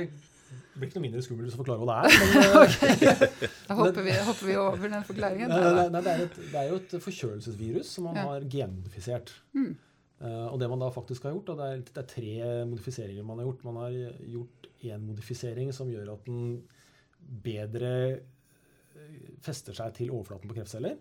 [0.75, 2.17] blir ikke noe mindre skummelt hvis du forklarer hva det er.
[2.33, 3.49] Men, okay.
[3.69, 5.53] Da hopper vi, hopper vi, over den forklaringen.
[5.53, 8.27] Nei, nei, nei det, er et, det, er jo et forkjølelsesvirus som man ja.
[8.29, 9.33] har genmodifisert.
[9.55, 9.71] Mm.
[10.23, 12.35] Uh, og det man da faktisk har gjort, det er, det er, tre
[12.69, 13.65] modifiseringer man har gjort.
[13.69, 13.97] Man har
[14.35, 16.61] gjort én modifisering som gjør at den
[17.43, 17.93] bedre
[19.43, 20.99] fester seg til overflaten på kreftceller.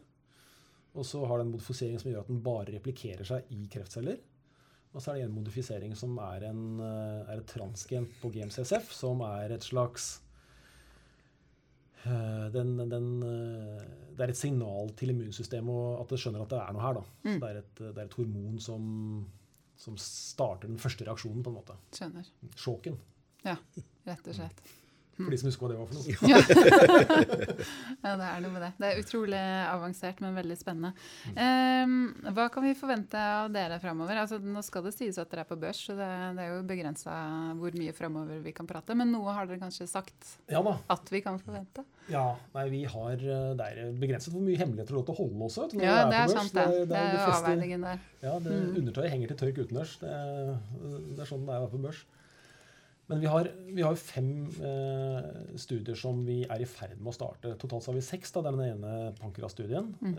[0.93, 4.19] Og så har den en modifisering som gjør at den bare replikerer seg i kreftceller.
[4.93, 8.91] Og så er det en modifisering som er, en, eh, er et transgen på GMCSF,
[8.93, 10.11] som er et slags
[12.05, 16.61] eh, den, den, eh, det er et signal til immunsystemet at det skjønner at det
[16.61, 17.01] er noe her.
[17.25, 17.39] Mm.
[17.39, 18.85] det, er et, det, er et, hormon som,
[19.81, 21.81] som, starter den første reaksjonen, på en måte.
[21.97, 22.29] Skjønner.
[22.53, 23.01] Sjåken.
[23.49, 23.57] Ja,
[24.05, 24.65] rett og slett.
[25.19, 26.07] For de som husker hva det var for noe.
[28.03, 28.17] Ja.
[28.17, 28.71] det er noe med det.
[28.81, 30.93] Det er utrolig avansert, men veldig spennende.
[31.37, 31.97] Um,
[32.35, 34.23] hva kan vi forvente av dere framover?
[34.25, 36.63] Altså, nå skal det sies at dere er på børs, så det, det er jo
[36.69, 37.17] begrensa
[37.61, 38.97] hvor mye framover vi kan prate.
[38.99, 41.85] Men noe har dere kanskje sagt ja, at vi kan forvente?
[42.11, 45.47] Ja, nei, vi har Det er begrenset hvor mye hemmeligheter har lov til å holde
[45.47, 45.69] også.
[45.79, 46.67] Ja, det er, sant, det.
[46.73, 48.03] Det, det er jo avveiningen der.
[48.25, 48.75] Ja, det, mm.
[48.83, 49.95] Undertøyet henger til tørk utendørs.
[50.03, 50.17] Det,
[51.13, 52.03] det, er sånn det er å være på børs.
[53.13, 57.13] Men vi har, vi har fem eh, studier som vi er i ferd med å
[57.13, 57.51] starte.
[57.61, 58.33] Totalt har vi seks.
[58.33, 60.15] da, Den ene pankrasstudien, mm.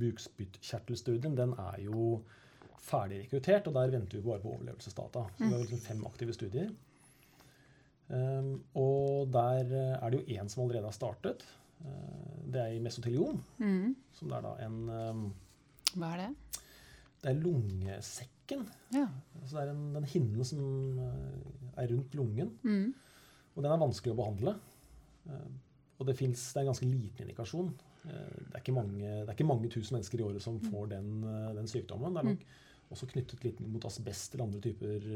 [0.00, 2.16] bukspyttkjertelstudien, den er jo
[2.82, 5.22] ferdig rekruttert, og der venter vi bare på overlevelsesdata.
[5.36, 6.72] Så vi har liksom fem aktive studier.
[8.10, 11.46] Um, og der er det jo én som allerede har startet.
[11.84, 13.38] Uh, det er i mesotelion.
[13.62, 13.94] Mm.
[14.18, 15.22] Som det er da en um,
[15.94, 16.60] Hva er det?
[17.22, 17.42] Det er
[18.50, 18.66] lungesekken.
[18.94, 19.06] Ja.
[19.46, 20.60] Så det er en, den hinnen som
[21.76, 22.52] er rundt lungen.
[22.62, 22.94] Mm.
[23.54, 24.56] Og den er vanskelig å behandle.
[25.28, 25.48] Eh,
[26.00, 27.72] og det, finnes, det er en ganske liten indikasjon.
[28.06, 30.70] Eh, det er ikke mange, er ikke mange tusen mennesker i året som mm.
[30.70, 32.14] får den, eh, den sykdommen.
[32.14, 32.94] Det er nok mm.
[32.96, 35.10] også knyttet litt mot asbest eller andre typer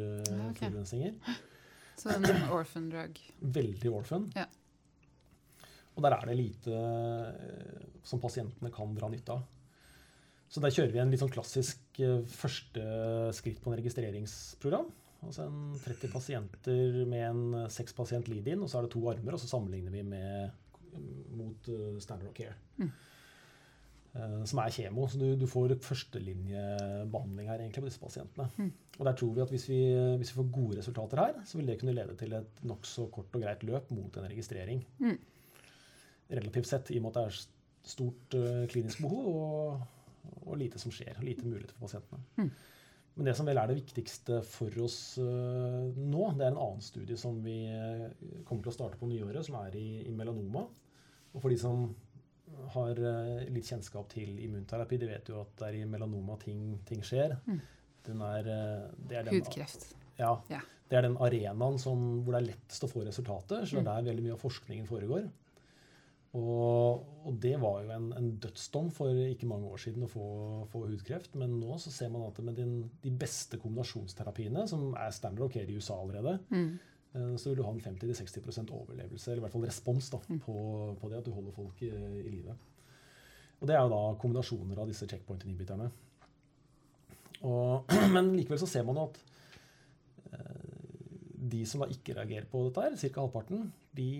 [0.51, 0.68] okay.
[0.68, 1.18] forurensninger.
[1.94, 3.18] Så en orphan drug.
[3.55, 4.25] Veldig orphan.
[4.35, 4.49] Ja.
[5.94, 6.79] Og der er det lite
[8.03, 9.44] som pasientene kan dra nytte av.
[10.54, 11.98] Så der kjører vi en litt sånn klassisk
[12.30, 12.84] første
[13.34, 14.86] skritt på en registreringsprogram.
[15.26, 19.34] Altså en 30 pasienter med en 6 pasient lead-in, og så er det to armer,
[19.34, 20.54] og så sammenligner vi med,
[21.34, 22.54] mot uh, standard of care.
[22.78, 22.92] Mm.
[24.46, 25.08] Som er kjemo.
[25.10, 28.46] Så du, du får førstelinjebehandling her egentlig på disse pasientene.
[28.54, 28.68] Mm.
[29.00, 29.78] Og der tror vi at hvis vi,
[30.20, 33.34] hvis vi, får gode resultater her, så vil det kunne lede til et nokså kort
[33.34, 34.84] og greit løp mot en registrering.
[35.02, 35.18] Mm.
[36.30, 38.38] Relativt sett, i og med at det er stort
[38.70, 39.82] klinisk behov og,
[40.44, 41.16] og, lite som skjer.
[41.18, 42.24] og Lite muligheter for pasientene.
[42.38, 42.50] Mm.
[43.14, 46.82] Men det som vel er det viktigste for oss uh, nå, det er en annen
[46.82, 48.08] studie som vi uh,
[48.48, 50.64] kommer til å starte på nyåret, som er i, i, melanoma.
[51.30, 51.87] Og for de som
[52.74, 56.76] har eh, litt kjennskap til immunterapi, de vet jo at det er i melanoma ting,
[56.88, 57.37] ting skjer.
[57.48, 57.60] Mm.
[58.14, 59.92] Er, eh, det er den, Hudkreft.
[60.20, 60.62] Ja, Ja.
[60.84, 63.64] Det er den arenaen som, hvor det er lettest å få resultater.
[63.64, 65.24] Så det er der veldig mye av forskningen foregår.
[66.37, 67.06] Og
[67.44, 70.24] det var jo en, en dødsdom for ikke mange år siden å få,
[70.72, 71.35] få hudkreft.
[71.40, 75.61] Men nå så ser man at med din, de beste kombinasjonsterapiene, som er standard ok
[75.62, 76.70] i USA allerede, Mm.
[77.14, 80.40] eh, så vil du ha en 50-60% overlevelse, eller i hvert fall respons da, Mm.
[80.46, 80.57] på,
[81.02, 81.92] på det at du holder folk i,
[82.24, 82.57] i live.
[83.61, 85.90] Og det er jo da kombinasjoner av disse checkpoint-inhibiterne.
[88.14, 89.18] Men likevel så ser man jo at
[90.33, 90.73] eh,
[91.44, 93.20] de som da ikke reagerer på dette, her, ca.
[93.20, 94.11] halvparten, de,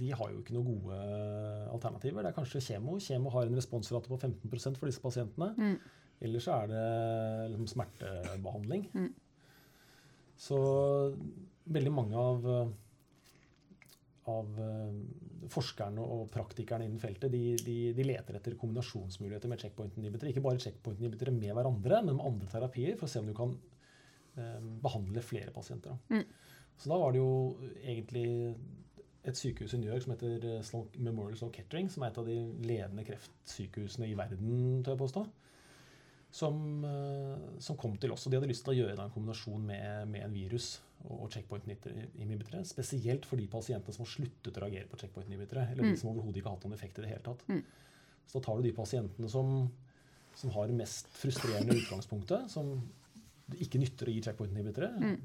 [0.00, 0.98] de har jo ikke noen gode
[1.72, 2.22] alternativer.
[2.22, 2.98] Det er kanskje kjemo.
[3.02, 5.50] Kjemo har en responsrate på 15 for disse pasientene.
[5.58, 5.74] Mm.
[6.22, 6.84] Eller så er det
[7.50, 8.86] liksom smertebehandling.
[8.94, 9.10] Mm.
[10.38, 10.58] Så
[11.72, 12.46] veldig mange av,
[14.30, 14.94] av eh,
[15.52, 20.32] forskerne og praktikerne innen feltet de, de, de leter etter kombinasjonsmuligheter med checkpoint-inhibitere.
[20.32, 23.56] Ikke bare checkpoint-inhibitere med hverandre, men med andre terapier, for å se om du kan
[24.82, 25.98] behandle flere pasienter.
[26.08, 26.24] Mm.
[26.78, 28.56] Så da var det jo egentlig
[29.22, 32.26] et sykehus i New York som heter eh, Memorial Sloan Kettering, som er et av
[32.26, 35.22] de ledende kreftsykehusene i verden, tør jeg påstå,
[36.32, 36.56] som,
[36.88, 38.26] eh, som kom til oss.
[38.26, 40.72] Og de hadde lyst til å gjøre en kombinasjon med, med en virus
[41.06, 42.64] og checkpoint-inhibitere.
[42.66, 46.00] Spesielt for de pasientene som har sluttet å reagere på checkpoint-inhibitere, eller de Mm.
[46.02, 47.46] som overhodet ikke har hatt noen effekt i det hele tatt.
[47.48, 47.62] Mm.
[48.26, 49.70] Så da tar du de pasientene som,
[50.34, 52.88] som har det mest frustrerende utgangspunktet, som
[53.52, 55.18] det ikke nytter å gi checkpoint-inhibitere, Mm.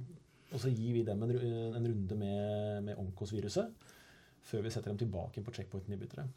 [0.54, 1.32] og så gir vi dem en,
[1.76, 3.88] en runde med, med Onkos-viruset
[4.48, 6.28] før vi setter dem tilbake på checkpoint-inhibitere.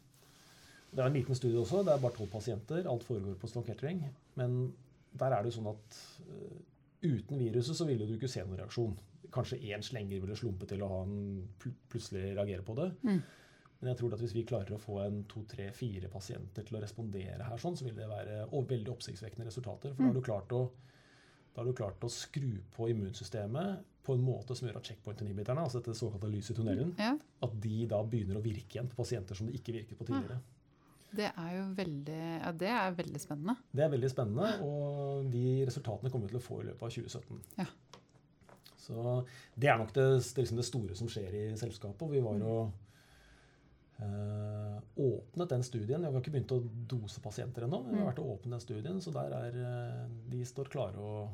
[0.91, 2.87] Det er en liten studie også, det er bare tolv pasienter.
[2.91, 4.01] Alt foregår på Sloan
[4.35, 4.73] Men
[5.13, 6.57] der er det jo sånn at uh,
[7.01, 8.97] uten viruset så ville du ikke se noen reaksjon.
[9.31, 12.89] Kanskje én slenger ville slumpe til å ha en pl plutselig reagere på det.
[13.07, 13.21] Mm.
[13.81, 16.77] Men jeg tror at hvis vi klarer å få en to, tre, fire pasienter til
[16.77, 19.95] å respondere her, sånn, så vil det være veldig oppsiktsvekkende resultater.
[19.95, 20.65] For da har du klart å
[21.51, 25.61] da har du klart å skru på immunsystemet på en måte som gjør at checkpoint-inhibiterne,
[25.61, 27.11] altså dette såkalte lyset i tunnelen, Ja,
[27.45, 30.39] at de da begynner å virke igjen på pasienter som det ikke virket på tidligere.
[31.11, 33.55] det er jo veldig, ja, det er veldig spennende.
[33.71, 36.95] Det er veldig spennende, og de resultatene kommer vi til å få i løpet av
[36.95, 37.41] 2017.
[37.59, 37.67] Ja.
[38.81, 42.07] Så det er nok det, det, liksom det store som skjer i selskapet.
[42.15, 42.55] Vi var jo
[45.01, 46.01] åpnet den studien.
[46.01, 46.59] Vi har ikke begynt å
[46.91, 50.05] dose pasienter ennå, men vi har vært og åpnet den studien, så der er eh,
[50.31, 51.29] de står klare og,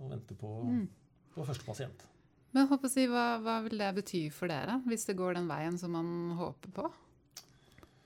[0.00, 0.88] og venter på, Mm.
[1.34, 2.06] på første pasient.
[2.52, 5.78] Men å si, hva, hva vil det bety for dere, hvis det går den veien
[5.80, 6.90] som man håper på?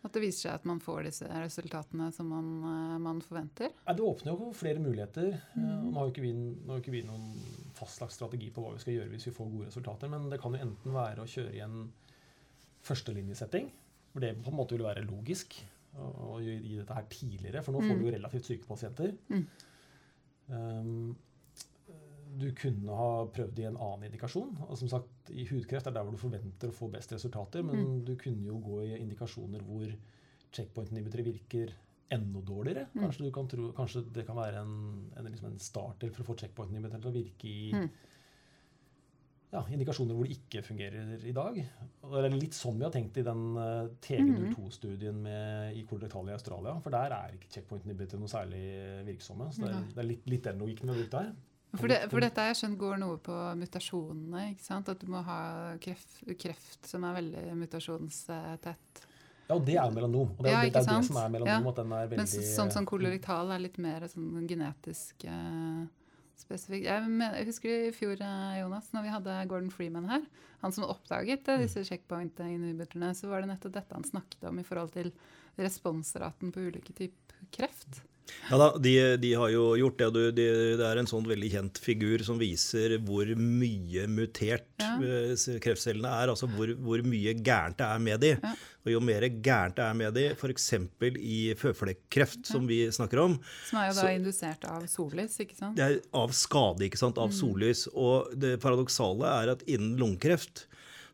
[0.07, 3.73] At det viser seg at man får disse resultatene som man, eh, man forventer?
[3.89, 5.33] Nei, Det åpner jo flere muligheter.
[5.35, 5.91] Eh, Mm.
[5.91, 6.33] Nå har jo ikke vi,
[6.69, 7.33] har ikke vi noen
[7.75, 10.53] fastlagt strategi på hva vi skal gjøre hvis vi får gode resultater, men det kan
[10.55, 11.93] jo enten være å kjøre i en
[12.87, 13.71] førstelinjesetting,
[14.17, 15.59] hvor det på en måte vil være logisk
[15.97, 18.01] å å gi dette her tidligere, for nå får Mm.
[18.03, 19.15] du jo relativt syke pasienter.
[19.31, 19.47] Mm.
[20.49, 21.17] Um,
[22.37, 24.51] du kunne ha prøvd i en annen indikasjon.
[24.69, 27.77] og som sagt, I hudkreft er der hvor du forventer å få best resultater, men
[27.77, 28.05] Mm.
[28.05, 29.89] du kunne jo gå i indikasjoner hvor
[30.53, 31.73] checkpoint-inhibitere virker
[32.11, 32.87] enda dårligere.
[32.95, 33.03] Mm.
[33.03, 36.27] Kanskje, du kan tro, kanskje det kan være en, en, liksom en starter for å
[36.27, 37.91] få checkpoint-inhibiteren til å virke i Mm.
[39.53, 41.59] Ja, indikasjoner hvor det ikke fungerer i dag.
[42.05, 45.27] Og det er litt sånn vi har tenkt i den uh, TG02-studien
[45.73, 46.77] i kolorektal i Australia.
[46.85, 48.65] For der er ikke checkpoint-inhibitere noe særlig
[49.09, 49.51] virksomme.
[49.55, 51.35] Så det er, det er litt, litt den logikken vi har brukt der.
[51.77, 54.45] For, det, for dette jeg skjønt går noe på mutasjonene.
[54.55, 54.89] ikke sant?
[54.93, 55.41] At du må ha
[55.83, 59.05] kreft, kreft som er veldig mutasjonstett.
[59.47, 60.33] Ja, og det er jo melanom.
[60.35, 61.69] Og det er, Ja, det, er det som er melanom.
[61.69, 61.71] Ja.
[61.71, 65.85] At den er veldig Men sånn som kolorektal er litt mer sånn genetisk eh,
[66.41, 66.85] spesifikk.
[66.87, 70.27] Jeg, men, jeg husker i fjor, eh, Jonas, når vi hadde Gordon Freeman her,
[70.63, 74.67] han som oppdaget eh, disse checkpoint-inhibiterne, så var det nettopp dette han snakket om i
[74.67, 75.13] forhold til
[75.61, 78.03] responsraten på ulike typer kreft.
[78.51, 80.07] Ja da, de, de har jo gjort det.
[80.07, 80.47] og de,
[80.79, 84.95] det er en sånn veldig kjent figur som viser hvor mye mutert Ja.
[85.03, 86.33] eh, kreftcellene er.
[86.33, 88.33] Altså hvor, hvor mye gærent det er med de.
[88.43, 88.55] Ja.
[88.87, 90.67] Og jo mer gærent det er med de, f.eks.
[91.19, 95.57] i føflekkreft, som vi snakker om, Som er jo da Så- indusert av sollys, ikke
[95.59, 95.77] sant?
[95.77, 97.87] det er av skade, ikke sant, av sollys.
[97.95, 100.67] Og det paradoksale er at innen lungekreft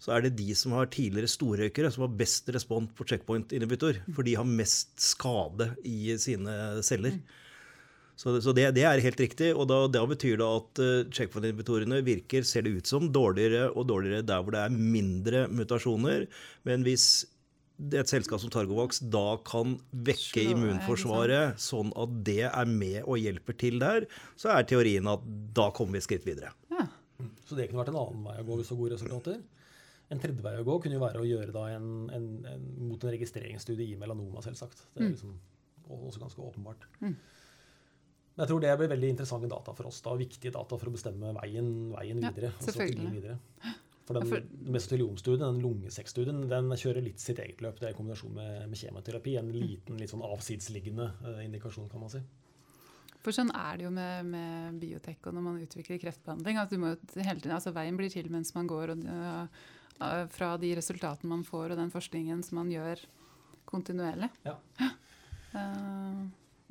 [0.03, 4.01] så er det de som har tidligere storrøykere, som har best respons på checkpoint-inhibitor.
[4.17, 7.21] For de har mest skade i sine celler.
[8.19, 9.53] Så, så det, det er helt riktig.
[9.55, 13.87] Og da, da betyr det at uh, checkpoint-inhibitorene virker, ser det ut som, dårligere og
[13.93, 16.27] dårligere der hvor det er mindre mutasjoner.
[16.67, 17.07] Men hvis
[17.83, 22.69] det er et selskap som Targovax da kan vekke Slå, immunforsvaret sånn at det er
[22.69, 24.07] med og hjelper til der,
[24.38, 25.25] så er teorien at
[25.57, 26.53] da kommer vi et skritt videre.
[26.75, 26.87] Ja.
[27.47, 29.43] Så det kunne vært en annen vei å gå hvis du har gode resultater.
[30.12, 33.05] En tredje vei å gå kunne jo være å gjøre da en, en, en, mot
[33.07, 34.85] en registreringsstudie i melanoma, selvsagt.
[34.92, 35.14] Det er Mm.
[35.16, 35.38] liksom
[35.92, 36.85] også ganske åpenbart.
[37.01, 37.14] Mm.
[38.33, 40.01] Men jeg tror det blir veldig interessante data for oss.
[40.05, 42.53] da, Viktige data for å bestemme veien, veien Ja, videre.
[42.53, 43.11] Ja, selvfølgelig.
[43.12, 43.38] videre.
[44.07, 47.79] For den Ja, for- mesoteliomstudien, den lungesekkstudien, den kjører litt sitt eget løp.
[47.79, 49.37] Det er i kombinasjon med, med kjemoterapi.
[49.38, 52.22] En liten, litt sånn avsidesliggende uh, indikasjon, kan man si.
[53.22, 56.57] For sånn er det jo med, med biotek og når man utvikler kreftbehandling.
[56.59, 59.48] at du må jo tiden, altså Veien blir til mens man går, og
[60.33, 63.02] fra de resultatene man får og den forskningen som man gjør
[63.68, 64.28] kontinuerlig.
[64.46, 64.57] Ja.
[65.52, 66.22] Eh,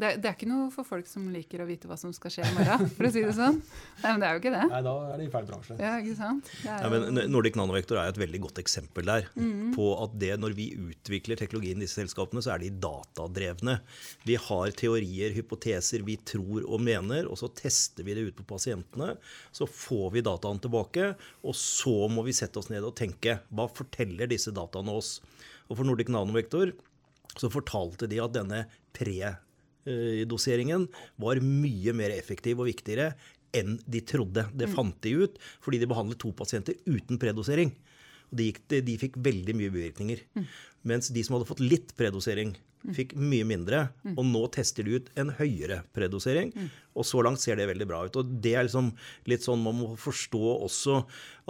[0.02, 2.34] det, er- det er ikke noe for folk som liker å vite hva som skal
[2.34, 3.60] skje i morgen, for å si det sånn.
[4.02, 4.64] Nei, men det er jo ikke det.
[4.72, 5.78] Nei, da er det i feil bransje.
[5.80, 6.50] Ja, ikke sant?
[6.52, 9.30] Det er Ja, jo- men Nordic Nanovektor er et veldig godt eksempel der.
[9.38, 9.72] Mhm.
[9.78, 13.78] På at det når vi utvikler teknologien i disse selskapene, så er de datadrevne.
[14.26, 18.48] Vi har teorier, hypoteser vi tror og mener, og så tester vi det ut på
[18.56, 19.18] pasientene.
[19.54, 21.12] Så får vi dataene tilbake,
[21.46, 25.20] og så må vi sette oss ned og tenke hva forteller disse dataene oss?
[25.70, 26.74] Og for Nordic Nanovektor
[27.38, 28.66] så fortalte de at denne
[29.86, 30.88] predoseringen
[31.22, 33.12] var mye mer effektiv og viktigere
[33.58, 34.46] enn de trodde.
[34.56, 37.74] Det fant de ut fordi de behandlet to pasienter uten predosering.
[38.32, 40.22] De, gikk, de fikk veldig mye bivirkninger.
[40.88, 42.54] Mens de som hadde fått litt predosering,
[42.96, 43.90] fikk mye mindre.
[44.16, 46.54] Og nå tester de ut en høyere predosering.
[46.96, 48.18] Og så langt ser det veldig bra ut.
[48.20, 48.92] Og det er liksom
[49.32, 50.98] litt sånn man må forstå også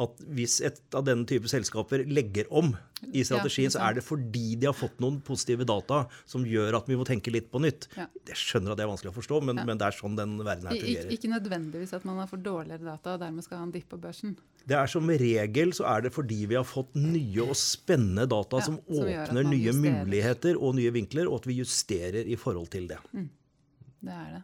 [0.02, 2.72] at hvis et av denne type selskaper legger om
[3.12, 6.78] i strategien, ja, så er det fordi de har fått noen positive data som gjør
[6.80, 7.88] at vi må tenke litt på nytt.
[7.98, 8.06] Ja.
[8.30, 9.66] Jeg skjønner at det er vanskelig å forstå, men, Ja.
[9.66, 11.12] men det er sånn den verden her fungerer.
[11.12, 14.00] Ikke nødvendigvis at man har fått dårligere data og dermed skal ha en dipp på
[14.00, 14.38] børsen.
[14.66, 18.62] Det er som regel så er det fordi vi har fått nye og spennende data
[18.62, 20.06] som som åpner nye justerer.
[20.06, 23.00] muligheter og nye vinkler, og at vi justerer i forhold til det.
[23.12, 24.44] Det er det.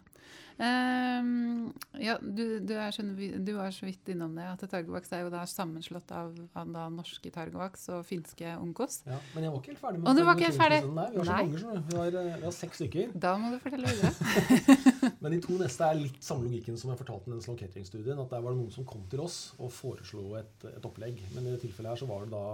[0.57, 1.69] Ehm,
[2.01, 5.29] ja, du, du, er, skjønner du var så vidt innom det, at Targovax er jo
[5.29, 9.03] da sammenslått av, av da norske Targovax og finske Onkos.
[9.05, 10.81] Ja, men jeg var ikke helt ferdig med og du var ikke helt ferdig?
[10.97, 11.43] Nei, vi har så Nei.
[11.45, 11.85] mange, skjønner.
[11.91, 13.13] Vi har, eh, vi har seks stykker.
[13.27, 14.73] Da må du fortelle videre.
[15.21, 18.25] Men de to neste er litt samme logikken som jeg fortalte i den Sloan Kettering-studien.
[18.25, 21.21] At der var det noen som kom til oss og foreslo et, et opplegg.
[21.35, 22.45] Men i det tilfellet her så var det da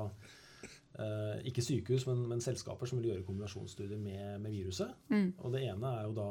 [0.94, 4.92] Uh, ikke sykehus, men, men selskaper som ville gjøre kombinasjonsstudier med, med viruset.
[5.10, 5.32] Mm.
[5.42, 6.28] Og det ene er jo da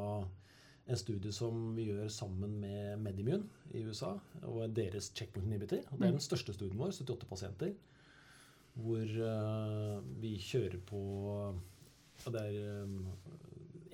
[0.87, 5.83] en studie som vi gjør sammen med Medimune i USA og deres checkpoint inhibitor.
[5.91, 7.75] Og det er den største studien vår, 78 pasienter,
[8.73, 11.03] hvor eh, vi kjører på
[12.23, 12.97] Det er eh,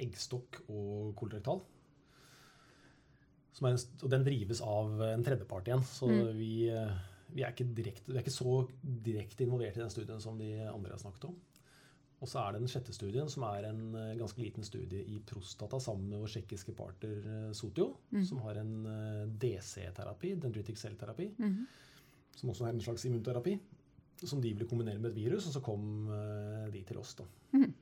[0.05, 1.61] eggstokk og kolorektal.
[3.59, 5.83] En, og den drives av en tredjepart igjen.
[5.83, 6.37] Så Mm.
[6.37, 6.97] vi, eh,
[7.33, 10.53] vi, er ikke direkte, vi er ikke så direkte involvert i den studien som de
[10.63, 11.35] andre har snakket om.
[12.21, 15.19] Og så er det den sjette studien, som er en eh, ganske liten studie i
[15.25, 18.25] prostata sammen med vår tsjekkiske partner eh, Sotio, Mm.
[18.25, 21.67] som har en eh, DC-terapi, dendritic cell-terapi, Mhm.
[22.35, 23.57] som også er en slags immunterapi,
[24.25, 26.07] som de ville kombinere med et virus, og så kom
[26.73, 27.13] de til oss.
[27.15, 27.23] da.
[27.53, 27.73] Mm.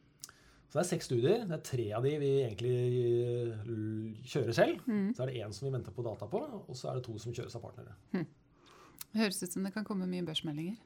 [0.70, 1.46] Så det er seks studier.
[1.48, 4.82] Det er tre av de vi egentlig kjører selv.
[4.86, 5.14] Mhm.
[5.16, 7.18] Så er det én som vi venter på data på, og så er det to
[7.18, 7.96] som kjøres av partnere.
[9.16, 10.78] Høres ut som det kan komme mye børsmeldinger.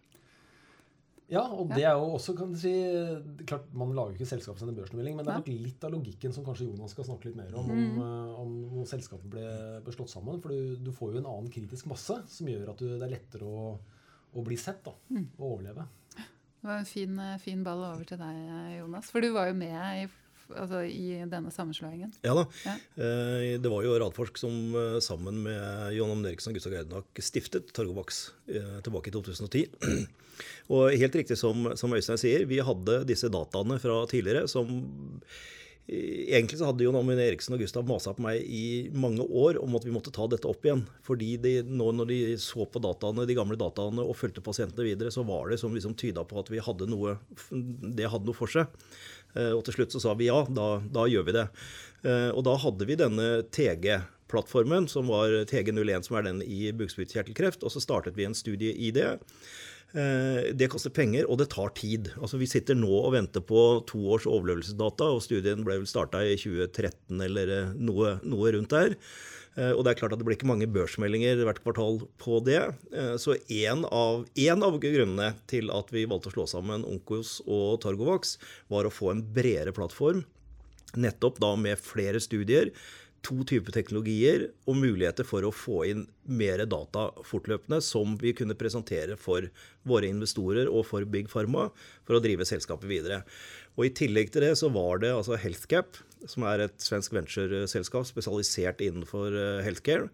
[1.31, 2.71] Ja, og det er jo også, kan du si
[3.47, 4.41] Klart, Man lager ikke sin
[4.75, 7.69] børsmelding, men det er litt av logikken som kanskje Jonas skal snakke litt mer om,
[7.71, 7.79] Mm.
[7.79, 9.45] om, eh, om når selskapet ble,
[9.85, 10.41] ble slått sammen.
[10.43, 13.15] For du, du får jo en annen kritisk masse som gjør at du, det er
[13.15, 13.77] lettere å,
[14.35, 15.27] å bli sett da, Mm.
[15.39, 15.87] og overleve.
[16.15, 19.09] Det var en fin, eh, fin ball over til deg, Jonas.
[19.09, 20.09] For du var jo med i,
[20.57, 22.13] altså, i denne sammenslåingen.
[22.25, 22.45] Ja da.
[22.65, 22.75] Ja.
[22.97, 27.23] Eh, Det var jo Radforsk som eh, sammen med John Amund Eriksen og Gustav Greidenak
[27.23, 29.65] stiftet Targovax eh, tilbake i 2010.
[30.73, 34.71] Og helt riktig som, som Øystein sier, vi hadde disse dataene fra tidligere som
[35.91, 39.73] Egentlig så hadde John Amund Eriksen og Gustav masa på meg i mange år om
[39.75, 40.85] at vi måtte ta dette opp igjen.
[41.03, 45.11] Fordi de, nå når de så på dataene, de gamle dataene og fulgte pasientene videre,
[45.11, 47.17] så var det som liksom tyda på at vi hadde noe,
[47.51, 48.71] det hadde noe for seg.
[49.35, 51.47] Eh, Og til slutt så sa vi ja, da, da gjør vi det.
[52.03, 57.63] Eh, Og da hadde vi denne TG-plattformen, som var TG01, som er den i bukspyttkjertelkreft.
[57.63, 59.17] Og så startet vi en studie i det.
[59.93, 62.13] Eh, Det koster penger, og det tar tid.
[62.21, 66.23] Altså Vi sitter nå og venter på to års overlevelsesdata, og studien ble vel starta
[66.23, 68.95] i 2013 eller noe, noe rundt der.
[69.57, 72.61] Eh, Og det er klart at det blir ikke mange børsmeldinger hvert kvartal på det.
[72.93, 77.41] Eh, Så en av, en av grunnene til at vi valgte å slå sammen Onkos
[77.47, 78.37] og Targovax,
[78.69, 80.23] var å få en bredere plattform.
[80.95, 82.71] Nettopp da med flere studier,
[83.21, 88.57] to typer teknologier og muligheter for å få inn mer data fortløpende som vi kunne
[88.57, 89.45] presentere for
[89.85, 91.69] våre investorer og for Big Pharma,
[92.03, 93.21] for å drive selskapet videre.
[93.77, 95.99] Og I tillegg til det så var det altså Healthcap,
[96.29, 100.09] som er et svensk ventureselskap spesialisert innenfor eh, healthcare,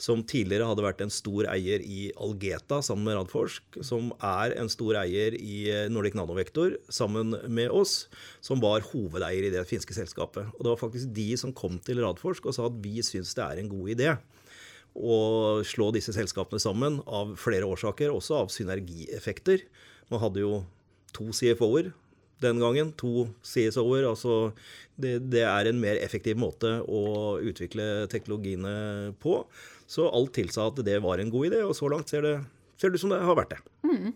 [0.00, 4.70] som tidligere hadde vært en stor eier i Algeta sammen med Radforsk, som er en
[4.72, 8.08] stor eier i eh, Nordic Nanovektor sammen med oss,
[8.44, 10.50] som var hovedeier i det finske selskapet.
[10.56, 13.46] Og Det var faktisk de som kom til Radforsk og sa at vi syns det
[13.46, 14.14] er en god idé
[14.94, 15.16] å
[15.66, 19.64] slå disse selskapene sammen av flere årsaker, også av synergieffekter.
[20.10, 20.60] Man hadde jo
[21.14, 21.90] to CFO-er
[22.42, 22.92] den gangen.
[23.00, 24.08] To CSO-er.
[24.08, 24.52] Altså
[24.96, 29.40] det, det, er en mer effektiv måte å utvikle teknologiene på.
[29.90, 32.36] Så alt tilsa at det var en god idé, og så langt ser det,
[32.80, 33.62] ser det ut som det har vært det.
[33.84, 34.12] Mm.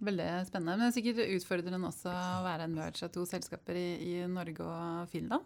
[0.00, 0.76] Veldig spennende.
[0.76, 4.14] Men det er sikkert utfordrende også å være en merge av to selskaper i, i
[4.30, 5.44] Norge og Finland?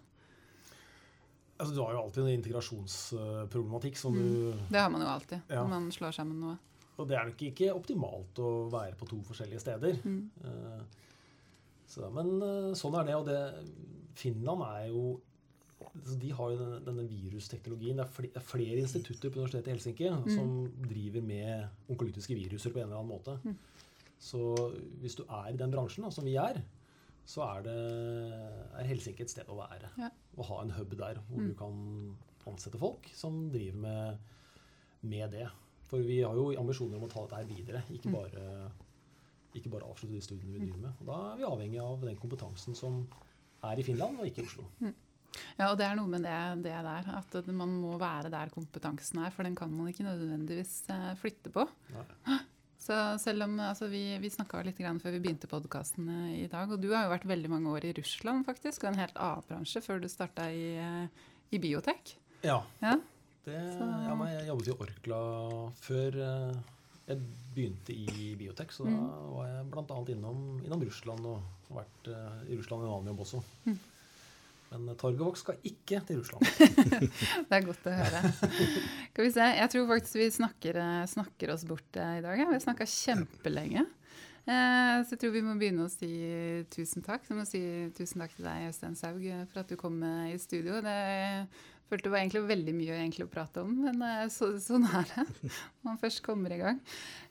[1.55, 4.23] Altså, du har jo alltid en integrasjonsproblematikk som mm.
[4.23, 5.63] du Det har man jo alltid ja.
[5.63, 6.57] når man slår sammen noe.
[6.95, 9.99] Og det er nok ikke optimalt å være på to forskjellige steder.
[10.07, 10.21] Mm.
[10.45, 11.03] Uh,
[11.95, 13.15] så, men eh, sånn er det.
[13.21, 13.39] Og det,
[14.19, 15.07] Finland er jo
[15.95, 18.01] de har jo denne, denne virusteknologien.
[18.01, 20.25] Det er, flere, institutter på Universitetet i Helsinki mm.
[20.33, 20.55] som
[20.89, 23.37] driver med onkolytiske viruser på en eller annen måte.
[23.45, 23.55] Mm.
[24.19, 24.41] Så
[25.03, 26.63] hvis du er i den bransjen, da, som vi er,
[27.29, 27.77] så er, det,
[28.81, 29.93] er Helsinki et sted å være.
[30.01, 30.11] Ja.
[30.11, 31.51] Å ha en hub der hvor mm.
[31.51, 31.77] du kan
[32.51, 34.33] ansette folk som driver med,
[35.07, 35.47] med, det.
[35.89, 38.19] For vi har jo ambisjoner om å ta dette her videre, ikke mm.
[38.19, 38.49] bare
[39.55, 41.01] ikke bare avslutte de studiene vi driver med.
[41.01, 43.03] Og da er vi avhengig av den kompetansen som
[43.65, 44.67] er i Finland, og ikke i Oslo.
[44.83, 44.95] Mm.
[45.59, 49.23] Ja, og det er noe med det, det, der, at man må være der kompetansen
[49.25, 51.69] er, for den kan man ikke nødvendigvis eh, flytte på.
[51.95, 52.41] Nei.
[52.85, 56.71] Så selv om altså, Vi, vi snakka litt før vi begynte podkasten eh, i dag,
[56.71, 59.49] og du har jo vært veldig mange år i Russland faktisk, og en helt annen
[59.49, 61.25] bransje før du starta i, eh,
[61.55, 62.17] i biotek.
[62.45, 62.61] Ja.
[62.85, 62.99] ja?
[63.47, 65.23] Det, ja jeg jobbet i Orkla
[65.81, 66.21] før
[67.05, 67.21] jeg
[67.55, 69.09] begynte i biotek, så da mm.
[69.35, 69.99] var jeg bl.a.
[70.15, 73.41] Innom, innom Russland og vært uh, i Russland i en annen jobb også.
[73.67, 73.83] Mm.
[74.75, 76.47] Men uh, skal ikke til Russland.
[77.51, 78.23] det er godt å høre.
[78.39, 82.41] Skal vi se, Jeg tror faktisk vi snakker, eh, snakker oss bort i dag.
[82.41, 83.85] Vi har snakka kjempelenge.
[84.45, 86.11] så jeg tror vi må begynne å si
[86.73, 87.29] tusen takk.
[87.29, 87.63] Så må si
[87.97, 90.81] tusen takk til deg, Øystein Saug, for at du kom i studio.
[90.85, 90.99] Det
[91.95, 95.07] Følte det var egentlig veldig mye egentlig å prate om, men eh, så, sånn er
[95.13, 95.27] det
[95.85, 96.81] når man først kommer i gang.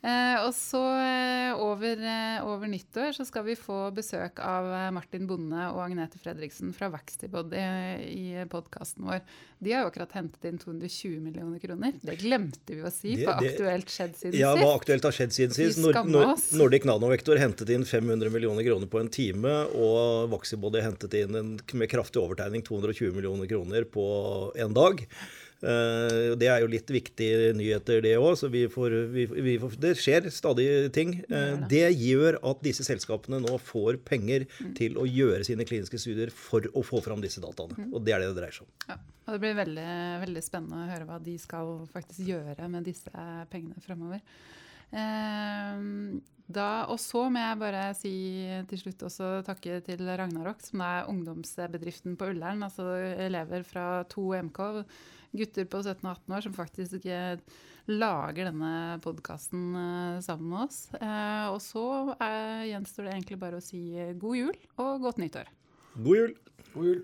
[0.03, 5.27] Eh, og så eh, over, eh, over, nyttår så skal vi få besøk av Martin
[5.29, 9.21] Bonde og Agnete Fredriksen fra Vaxtibody i, i podkasten vår.
[9.63, 11.95] De har jo akkurat hentet inn 220 millioner kroner.
[12.03, 14.41] Det glemte vi å si det, på Aktuelt skjedd siden sist.
[14.41, 15.79] Ja, hva aktuelt har skjedd siden sist.
[15.79, 21.15] Nord, Nord, Nordic Nanovektor hentet inn 500 millioner kroner på en time, og Vaxtibody hentet
[21.21, 24.05] inn en, med kraftig overtegning 220 millioner kroner på
[24.59, 25.01] en dag.
[25.63, 28.33] Uh, det er jo litt viktige nyheter, det òg.
[28.39, 31.15] Så vi får, vi, vi får, det skjer stadig ting.
[31.71, 34.73] Det gjør at disse selskapene nå får penger mm.
[34.79, 37.77] til å gjøre sine kliniske studier for å få fram disse dataene.
[37.79, 37.93] Mm.
[37.93, 38.73] Og det er det det dreier seg om.
[38.89, 39.91] Ja, og Det blir veldig,
[40.25, 44.19] veldig spennende å høre hva de skal faktisk gjøre med disse pengene fremover.
[44.93, 46.21] Uh,
[46.53, 48.13] da, og så må jeg bare si
[48.69, 52.65] til slutt også takke til Ragnarok, som er ungdomsbedriften på Ullern.
[52.65, 52.85] Altså
[53.25, 54.59] elever fra to MK,
[55.33, 57.21] gutter på 17 og 18 år, som faktisk ikke
[57.89, 60.83] lager denne podkasten eh, sammen med oss.
[60.99, 61.85] Eh, og så
[62.69, 63.83] gjenstår det egentlig bare å si
[64.19, 65.51] god jul og godt nyttår.
[65.97, 66.37] God jul.
[66.75, 67.03] God jul.